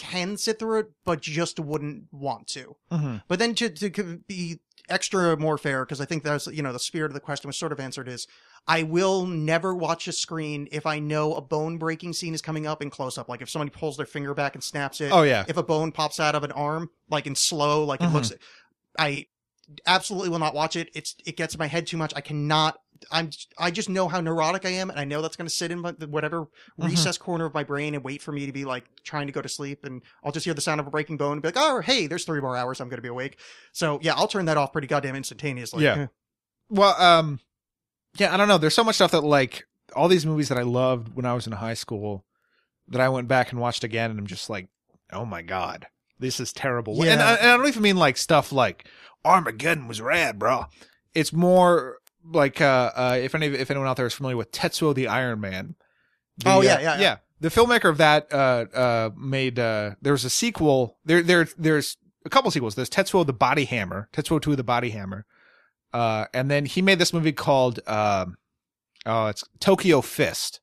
[0.00, 2.74] can sit through it, but just wouldn't want to.
[2.90, 3.16] Mm-hmm.
[3.28, 6.78] But then to, to be extra more fair, because I think that's, you know, the
[6.78, 8.26] spirit of the question was sort of answered is
[8.66, 12.66] I will never watch a screen if I know a bone breaking scene is coming
[12.66, 13.28] up in close up.
[13.28, 15.12] Like if somebody pulls their finger back and snaps it.
[15.12, 18.04] Oh yeah, If a bone pops out of an arm, like in slow, like it
[18.04, 18.14] Mhm.
[18.14, 18.32] looks,
[18.98, 19.26] I
[19.86, 20.88] absolutely will not watch it.
[20.94, 22.12] It's, it gets in my head too much.
[22.16, 22.80] I cannot,
[23.10, 24.90] I'm, I just know how neurotic I am.
[24.90, 26.86] And I know that's going to sit in my, whatever Mm-hmm.
[26.86, 29.42] recess corner of my brain and wait for me to be like trying to go
[29.42, 29.84] to sleep.
[29.84, 32.06] And I'll just hear the sound of a breaking bone and be like, oh, hey,
[32.06, 32.80] there's three more hours.
[32.80, 33.38] I'm going to be awake.
[33.72, 35.84] So yeah, I'll turn that off pretty goddamn instantaneously.
[35.84, 36.06] Yeah.
[36.68, 37.40] Well, um,
[38.16, 38.58] yeah, I don't know.
[38.58, 41.46] There's so much stuff that like all these movies that I loved when I was
[41.46, 42.24] in high school
[42.88, 44.68] that I went back and watched again, and I'm just like,
[45.12, 45.86] oh my god,
[46.18, 47.04] this is terrible.
[47.04, 47.12] Yeah.
[47.12, 48.86] And, I, and I don't even mean like stuff like
[49.24, 50.66] Armageddon was rad, bro.
[51.14, 54.94] It's more like uh, uh, if any if anyone out there is familiar with Tetsuo
[54.94, 55.74] the Iron Man.
[56.38, 57.16] The, Oh, yeah, uh, yeah, yeah.
[57.40, 60.98] The filmmaker of that uh, uh, made uh, there was a sequel.
[61.04, 62.74] There there there's a couple sequels.
[62.74, 65.26] There's Tetsuo the Body Hammer, Tetsuo 2 the Body Hammer.
[65.92, 68.36] Uh, and then he made this movie called um,
[69.06, 70.60] oh, it's Tokyo Fist,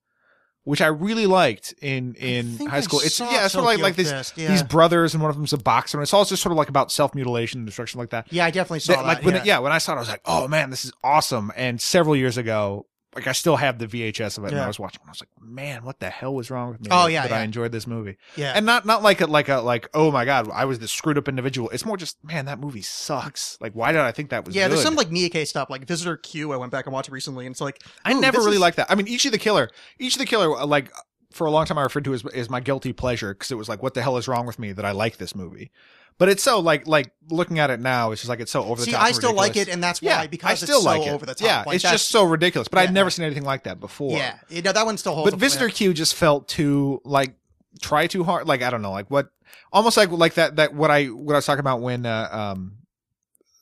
[0.67, 2.99] which I really liked in in high I school.
[2.99, 4.49] It's yeah, it's sort of like like these Fist, yeah.
[4.49, 6.67] these brothers, and one of them's a boxer, and it's all just sort of like
[6.67, 8.27] about self mutilation and destruction like that.
[8.31, 9.07] Yeah, I definitely saw That- that.
[9.07, 9.39] like when yeah.
[9.41, 11.53] it, yeah, when I saw it, I was like, oh man, this is awesome.
[11.55, 12.85] And several years ago,
[13.17, 15.01] like I still have the VHS of it, and I was watching.
[15.03, 16.87] it, I was like, man, what the hell was wrong with me?
[16.91, 18.53] Oh, that- yeah, that I enjoyed this movie, yeah.
[18.55, 21.17] and not not like a like a like oh my god, I was this screwed
[21.17, 21.69] up individual.
[21.71, 23.57] It's more just man, that movie sucks.
[23.59, 24.55] Like why did I think that was?
[24.55, 26.53] yeah, there's some like Miike stuff, like Visitor Q.
[26.53, 28.91] I went back and watched recently, and it's like I never really is- liked that.
[28.91, 30.91] I mean, Ichi the Killer, Ichi the Killer, like
[31.31, 33.67] for a long time I referred to as as my guilty pleasure because it was
[33.69, 35.71] like, what the hell is wrong with me that I like this movie?
[36.19, 38.79] But it's so like like looking at it now, it's just like it's so over
[38.79, 39.03] the See, top.
[39.03, 41.11] I still like it, and that's yeah, why because I still it's so like it.
[41.11, 41.45] over the top.
[41.45, 42.67] Yeah, Like, it's just so ridiculous.
[42.67, 42.91] But I'd Yeah.
[42.91, 44.17] never seen anything like that before.
[44.17, 44.37] yeah.
[44.49, 45.29] You know, that one still holds.
[45.31, 45.39] but.
[45.39, 47.35] Visitor Q just felt too like
[47.81, 48.47] try too hard.
[48.47, 49.29] Like I don't know, like what
[49.71, 52.76] almost like like that that what I what I was talking about when uh, um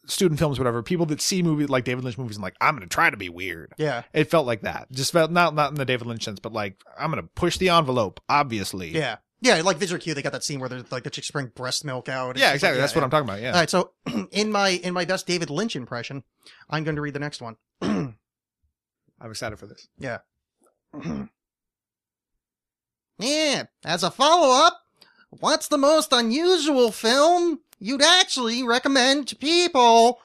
[0.08, 2.88] student films, whatever, people that see movies like David Lynch movies and like, I'm gonna
[2.88, 3.74] try to be weird.
[3.78, 4.04] Yeah.
[4.14, 4.92] It felt like that.
[4.92, 7.70] Just felt not not in the David Lynch sense, but like I'm gonna push the
[7.70, 8.20] envelope.
[8.30, 8.90] Obviously.
[8.90, 9.18] Yeah.
[9.42, 11.86] Yeah, like Visitor Q, they got that scene where they're like the chicks bring breast
[11.86, 12.38] milk out.
[12.38, 12.80] Yeah, exactly.
[12.80, 13.42] like, That's yeah, what I'm talking about.
[13.42, 13.52] Yeah.
[13.52, 13.92] All right, so
[14.32, 16.24] in my in my best David Lynch impression,
[16.70, 17.58] I'm going to read the next one.
[17.82, 18.16] I'm
[19.24, 19.88] excited for this.
[20.00, 20.20] Yeah.
[23.20, 23.64] yeah.
[23.84, 24.80] As a follow up,
[25.30, 30.20] what's the most unusual film you'd actually recommend to people?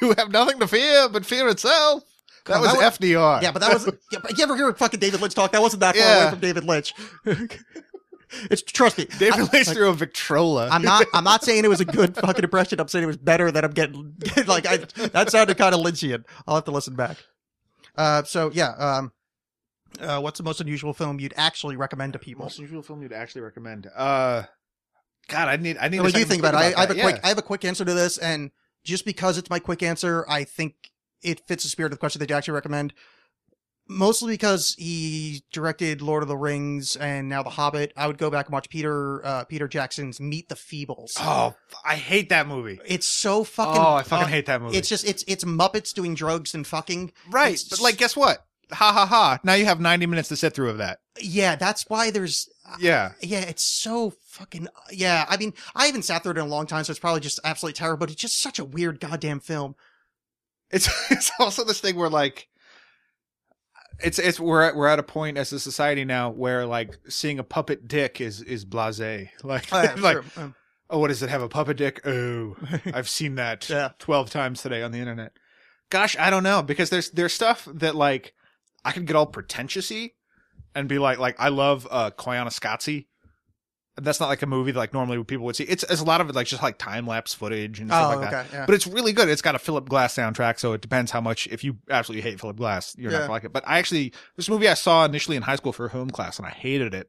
[0.00, 2.04] You have nothing to fear but fear itself.
[2.46, 3.42] That was that FDR.
[3.42, 3.86] Yeah, but that was.
[4.12, 5.52] Yeah, but you ever hear fucking David Lynch talk?
[5.52, 6.22] That wasn't that far Yeah.
[6.22, 6.94] away from David Lynch.
[8.50, 9.06] it's trust me.
[9.18, 10.68] David I- Lynch like, threw a Victrola.
[10.70, 11.06] I'm not.
[11.14, 12.80] I'm not saying it was a good fucking impression.
[12.80, 14.14] I'm saying it was better than I'm getting.
[14.46, 16.24] like I, that sounded kind of Lynchian.
[16.46, 17.18] I'll have to listen back.
[17.96, 18.70] Uh, so yeah.
[18.70, 19.12] Um,
[20.00, 22.44] uh, what's the most unusual film you'd actually recommend to people?
[22.44, 23.88] most unusual film you'd actually recommend.
[23.94, 24.42] Uh,
[25.28, 26.00] God, I need I need.
[26.00, 26.76] What do you think to about it?
[26.76, 27.02] I, I have a that.
[27.02, 27.20] quick.
[27.24, 28.50] I have a quick answer to this, and
[28.84, 30.74] just because it's my quick answer, I think
[31.22, 32.92] it fits the spirit of the question that you actually recommend.
[33.86, 37.92] Mostly because he directed Lord of the Rings and now The Hobbit.
[37.98, 41.16] I would go back and watch Peter uh, Peter Jackson's Meet the Feebles.
[41.18, 41.54] Oh,
[41.84, 42.80] I hate that movie.
[42.86, 43.82] It's so fucking.
[43.82, 44.78] oh, I fucking uh, hate that movie.
[44.78, 47.12] It's just it's it's Muppets doing drugs and fucking.
[47.30, 48.46] right, it's but like, guess what?
[48.72, 49.38] Ha ha ha!
[49.44, 51.00] Now you have 90 minutes to sit through of that.
[51.20, 52.48] Yeah, that's why there's.
[52.80, 54.68] Yeah, Yeah, it's so fucking.
[54.90, 57.20] Yeah, I mean, I haven't sat through it in a long time, so it's probably
[57.20, 57.98] just absolutely terrible.
[58.00, 59.74] But it's just such a weird goddamn film.
[60.70, 62.48] it's it's also this thing where like.
[64.00, 67.38] It's it's we're at, we're at a point as a society now where like seeing
[67.38, 70.24] a puppet dick is is blasé like Oh, yeah, like sure.
[70.36, 70.54] Um,
[70.90, 72.56] oh what does it have a puppet dick oh
[72.92, 73.90] I've seen that Yeah.
[74.00, 75.32] 12 times today on the internet.
[75.90, 78.34] Gosh, I don't know because there's there's stuff that like
[78.84, 80.14] I could get all pretentiousy
[80.74, 83.06] and be like like I love uh Koyaanisqatsi.
[83.96, 85.62] That's not like a movie that like normally people would see.
[85.64, 88.18] It's, it's a lot of it like just like time lapse footage and stuff Oh,
[88.18, 88.46] like that.
[88.52, 88.66] yeah.
[88.66, 89.28] But it's really good.
[89.28, 91.46] It's got a Philip Glass soundtrack, so it depends how much.
[91.46, 93.52] If you absolutely hate Philip Glass, you're not gonna like it.
[93.52, 96.38] But I actually this movie I saw initially in high school for a home class,
[96.38, 97.08] and I hated it.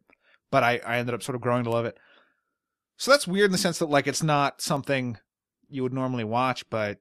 [0.51, 1.97] But I I ended up sort of growing to love it.
[2.97, 5.18] So that's weird in the sense that like it's not something
[5.68, 6.99] you would normally watch, but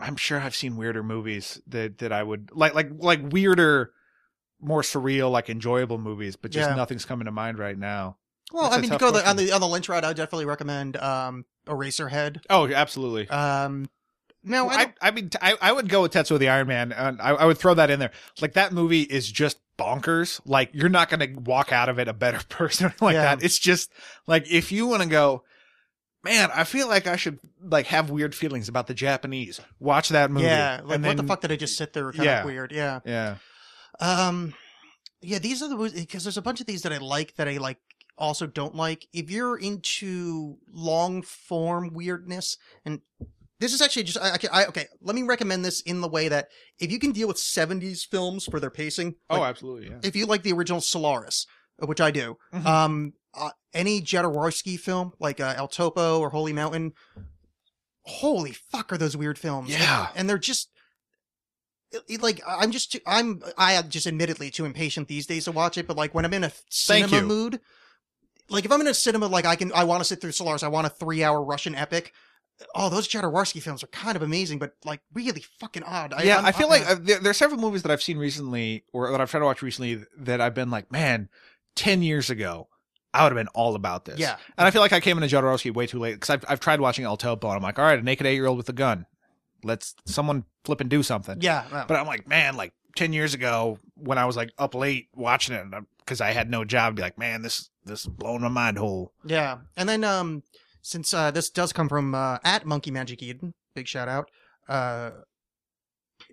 [0.00, 3.92] I'm sure I've seen weirder movies that that I would like like like weirder,
[4.64, 6.74] more surreal, like enjoyable movies, but just Yeah.
[6.76, 8.16] nothing's coming to mind right now.
[8.52, 9.46] well, that's I mean, to tough go the, on question.
[9.46, 12.40] the on the Lynch route, I would definitely recommend um, Eraserhead.
[12.50, 13.28] Oh, absolutely.
[13.28, 13.88] Um,
[14.42, 16.92] no, I, I, I mean, t- I, I would go with Tetsuo the Iron Man,
[16.92, 18.10] and I, I would throw that in there.
[18.42, 20.40] Like that movie is just bonkers.
[20.44, 23.22] Like you're not going to walk out of it a better person or like Yeah.
[23.36, 23.42] that.
[23.42, 23.90] It's just
[24.26, 25.44] like if you want to go,
[26.22, 29.60] man, I feel like I should like have weird feelings about the Japanese.
[29.80, 30.44] Watch that movie.
[30.46, 32.12] yeah, like and what the then- fuck did I just sit there?
[32.12, 32.40] Kind Yeah.
[32.40, 32.70] of weird.
[32.72, 33.00] Yeah.
[33.06, 33.36] Yeah,
[34.00, 34.54] Um,
[35.20, 37.56] yeah, these are the because there's a bunch of these that I like that I
[37.58, 37.78] like
[38.18, 39.06] also don't like.
[39.12, 43.00] If you're into long form weirdness, and
[43.60, 46.28] this is actually just I, I, I okay, let me recommend this in the way
[46.28, 49.88] that if you can deal with 70s films for their pacing, oh, absolutely.
[49.90, 49.98] Yeah.
[50.02, 51.46] if you like the original Solaris,
[51.82, 52.66] uh, which I do, Mhm.
[52.66, 56.92] um, uh, any Jodorowsky film like uh, El Topo or Holy Mountain,
[58.02, 59.70] holy fuck, are those weird films?
[59.70, 60.08] Yeah.
[60.14, 60.70] and they're just
[62.20, 65.78] like I'm just too, I'm I am just admittedly too impatient these days to watch
[65.78, 65.86] it.
[65.86, 67.60] But like when I'm in a cinema mood,
[68.50, 70.62] like if I'm in a cinema, like I can I want to sit through Solaris,
[70.62, 72.12] I want a three hour Russian epic.
[72.74, 76.14] Oh, those Jodorowsky films are kind of amazing, but like really fucking odd.
[76.22, 78.16] yeah, I'm- I feel I'm- like uh, there, there are several movies that I've seen
[78.16, 81.28] recently, or that I've tried to watch recently, that I've been like, man,
[81.74, 82.68] ten years ago,
[83.12, 84.20] I would have been all about this.
[84.20, 84.36] Yeah.
[84.56, 86.80] and I feel like I came into Jodorowsky way too late because I've I've tried
[86.80, 88.72] watching El Topo, and I'm like, all right, a naked eight year old with a
[88.72, 89.06] gun,
[89.64, 91.38] let's someone flip and do something.
[91.40, 94.74] yeah, well, But I'm like, man, like ten years ago when I was like up
[94.74, 95.64] late watching it
[95.98, 98.78] because I had no job, I'd be like, man, this this is blowing my mind
[98.78, 99.12] whole.
[99.24, 100.42] Yeah, and then um,
[100.82, 104.30] since uh, this does come from uh, at Monkey Magic Eden, big shout out.
[104.68, 105.10] Uh,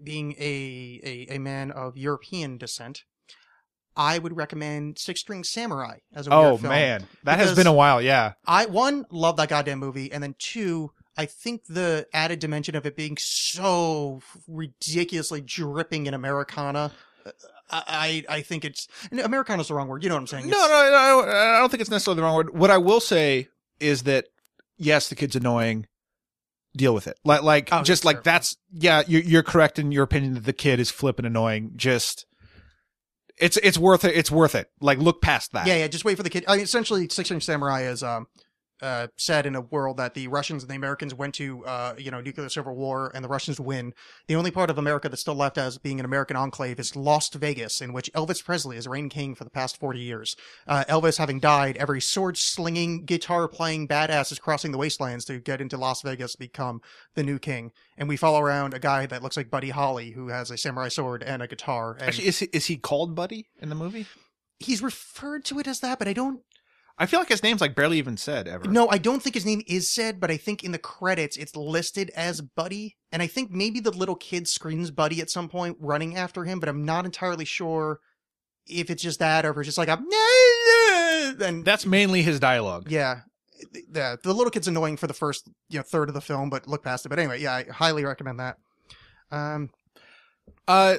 [0.04, 3.04] being a, a a man of European descent,
[3.96, 8.02] I would recommend Six String Samurai as a Oh man, that has been a while.
[8.02, 10.92] Yeah, I one love that goddamn movie, and then two,
[11.22, 16.92] I think the added dimension of it being so ridiculously dripping in Americana.
[17.26, 17.32] uh,
[17.70, 20.04] I I think it's Americana's the wrong word.
[20.04, 20.48] You know what I'm saying?
[20.48, 22.58] No, It's- no, no, I don't think it's necessarily the wrong word.
[22.58, 23.48] What I will say
[23.80, 24.26] is that
[24.78, 25.86] yes, the kid's annoying.
[26.76, 27.18] Deal with it.
[27.26, 29.04] Like, like, Oh, just like that's yeah.
[29.06, 31.74] You're, you're correct in your opinion that the kid is flipping annoying.
[31.76, 32.26] Just
[33.38, 34.16] it's it's worth it.
[34.16, 34.70] It's worth it.
[34.80, 35.68] Like, look past that.
[35.68, 35.88] Yeah, yeah.
[35.88, 36.46] Just wait for the kid.
[36.48, 38.28] I mean, essentially, Six String Samurai is um,
[38.82, 42.12] uh, set in a world that the Russians and the Americans went to, uh, you
[42.12, 43.94] know, nuclear civil war, and the Russians win.
[44.28, 47.30] The only part of America that's still left as being an American enclave is Las
[47.30, 50.36] Vegas, in which Elvis Presley has reigned king for the past forty years.
[50.68, 55.40] Uh, Elvis having died, every sword slinging, guitar playing badass is crossing the wastelands to
[55.40, 56.82] get into Las Vegas to become
[57.16, 57.72] the new king.
[57.98, 60.90] And we follow around a guy that looks like Buddy Holly, who has a samurai
[60.90, 61.94] sword and a guitar.
[61.94, 64.08] And Actually, is he, is he called Buddy in the movie?
[64.62, 66.42] he's referred to it as that, but I don't
[67.02, 68.70] I feel like his name's like barely even said ever.
[68.70, 71.56] No, I don't think his name is said, but I think in the credits it's
[71.56, 72.96] listed as Buddy.
[73.12, 76.60] And I think maybe the little kid screams Buddy at some point running after him,
[76.60, 78.02] but I'm not entirely sure
[78.68, 79.94] if it's just that or if it's just like a
[81.44, 82.86] and that's mainly his dialogue.
[82.88, 83.22] yeah.
[83.90, 86.68] The, the little kid's annoying for the first you know third of the film, but
[86.68, 87.10] look past it.
[87.10, 88.58] But anyway, yeah, I highly recommend that.
[89.32, 89.72] Um,
[90.68, 90.98] Uh,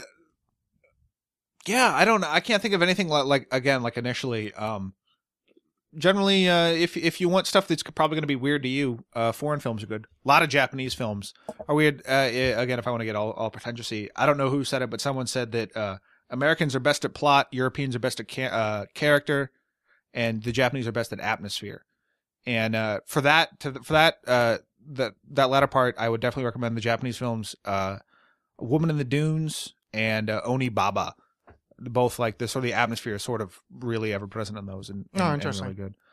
[1.64, 2.24] yeah, I don't.
[2.24, 4.53] I can't think of anything like, like again, like initially.
[4.55, 4.94] Um,
[5.97, 9.05] generally, uh, if if you want stuff that's probably going to be weird to you,
[9.14, 10.07] uh, foreign films are good.
[10.24, 11.34] A lot of Japanese films
[11.68, 12.03] are weird.
[12.09, 14.82] Uh, again, if I want to get all all pretentiousy, I don't know who said
[14.82, 15.99] it, but someone said that uh,
[16.30, 19.51] Americans are best at plot, Europeans are best at ca- uh, character,
[20.14, 21.84] and the Japanese are best at atmosphere.
[22.47, 26.76] And uh, for that, to for that, that that latter part, I would definitely recommend
[26.76, 27.55] the Japanese films,
[28.59, 31.14] "Woman in the Dunes" and "Oni Baba."
[31.91, 34.89] Both like the sort of the atmosphere is sort of really ever present in those,
[34.89, 35.95] and, and, Oh, and really good.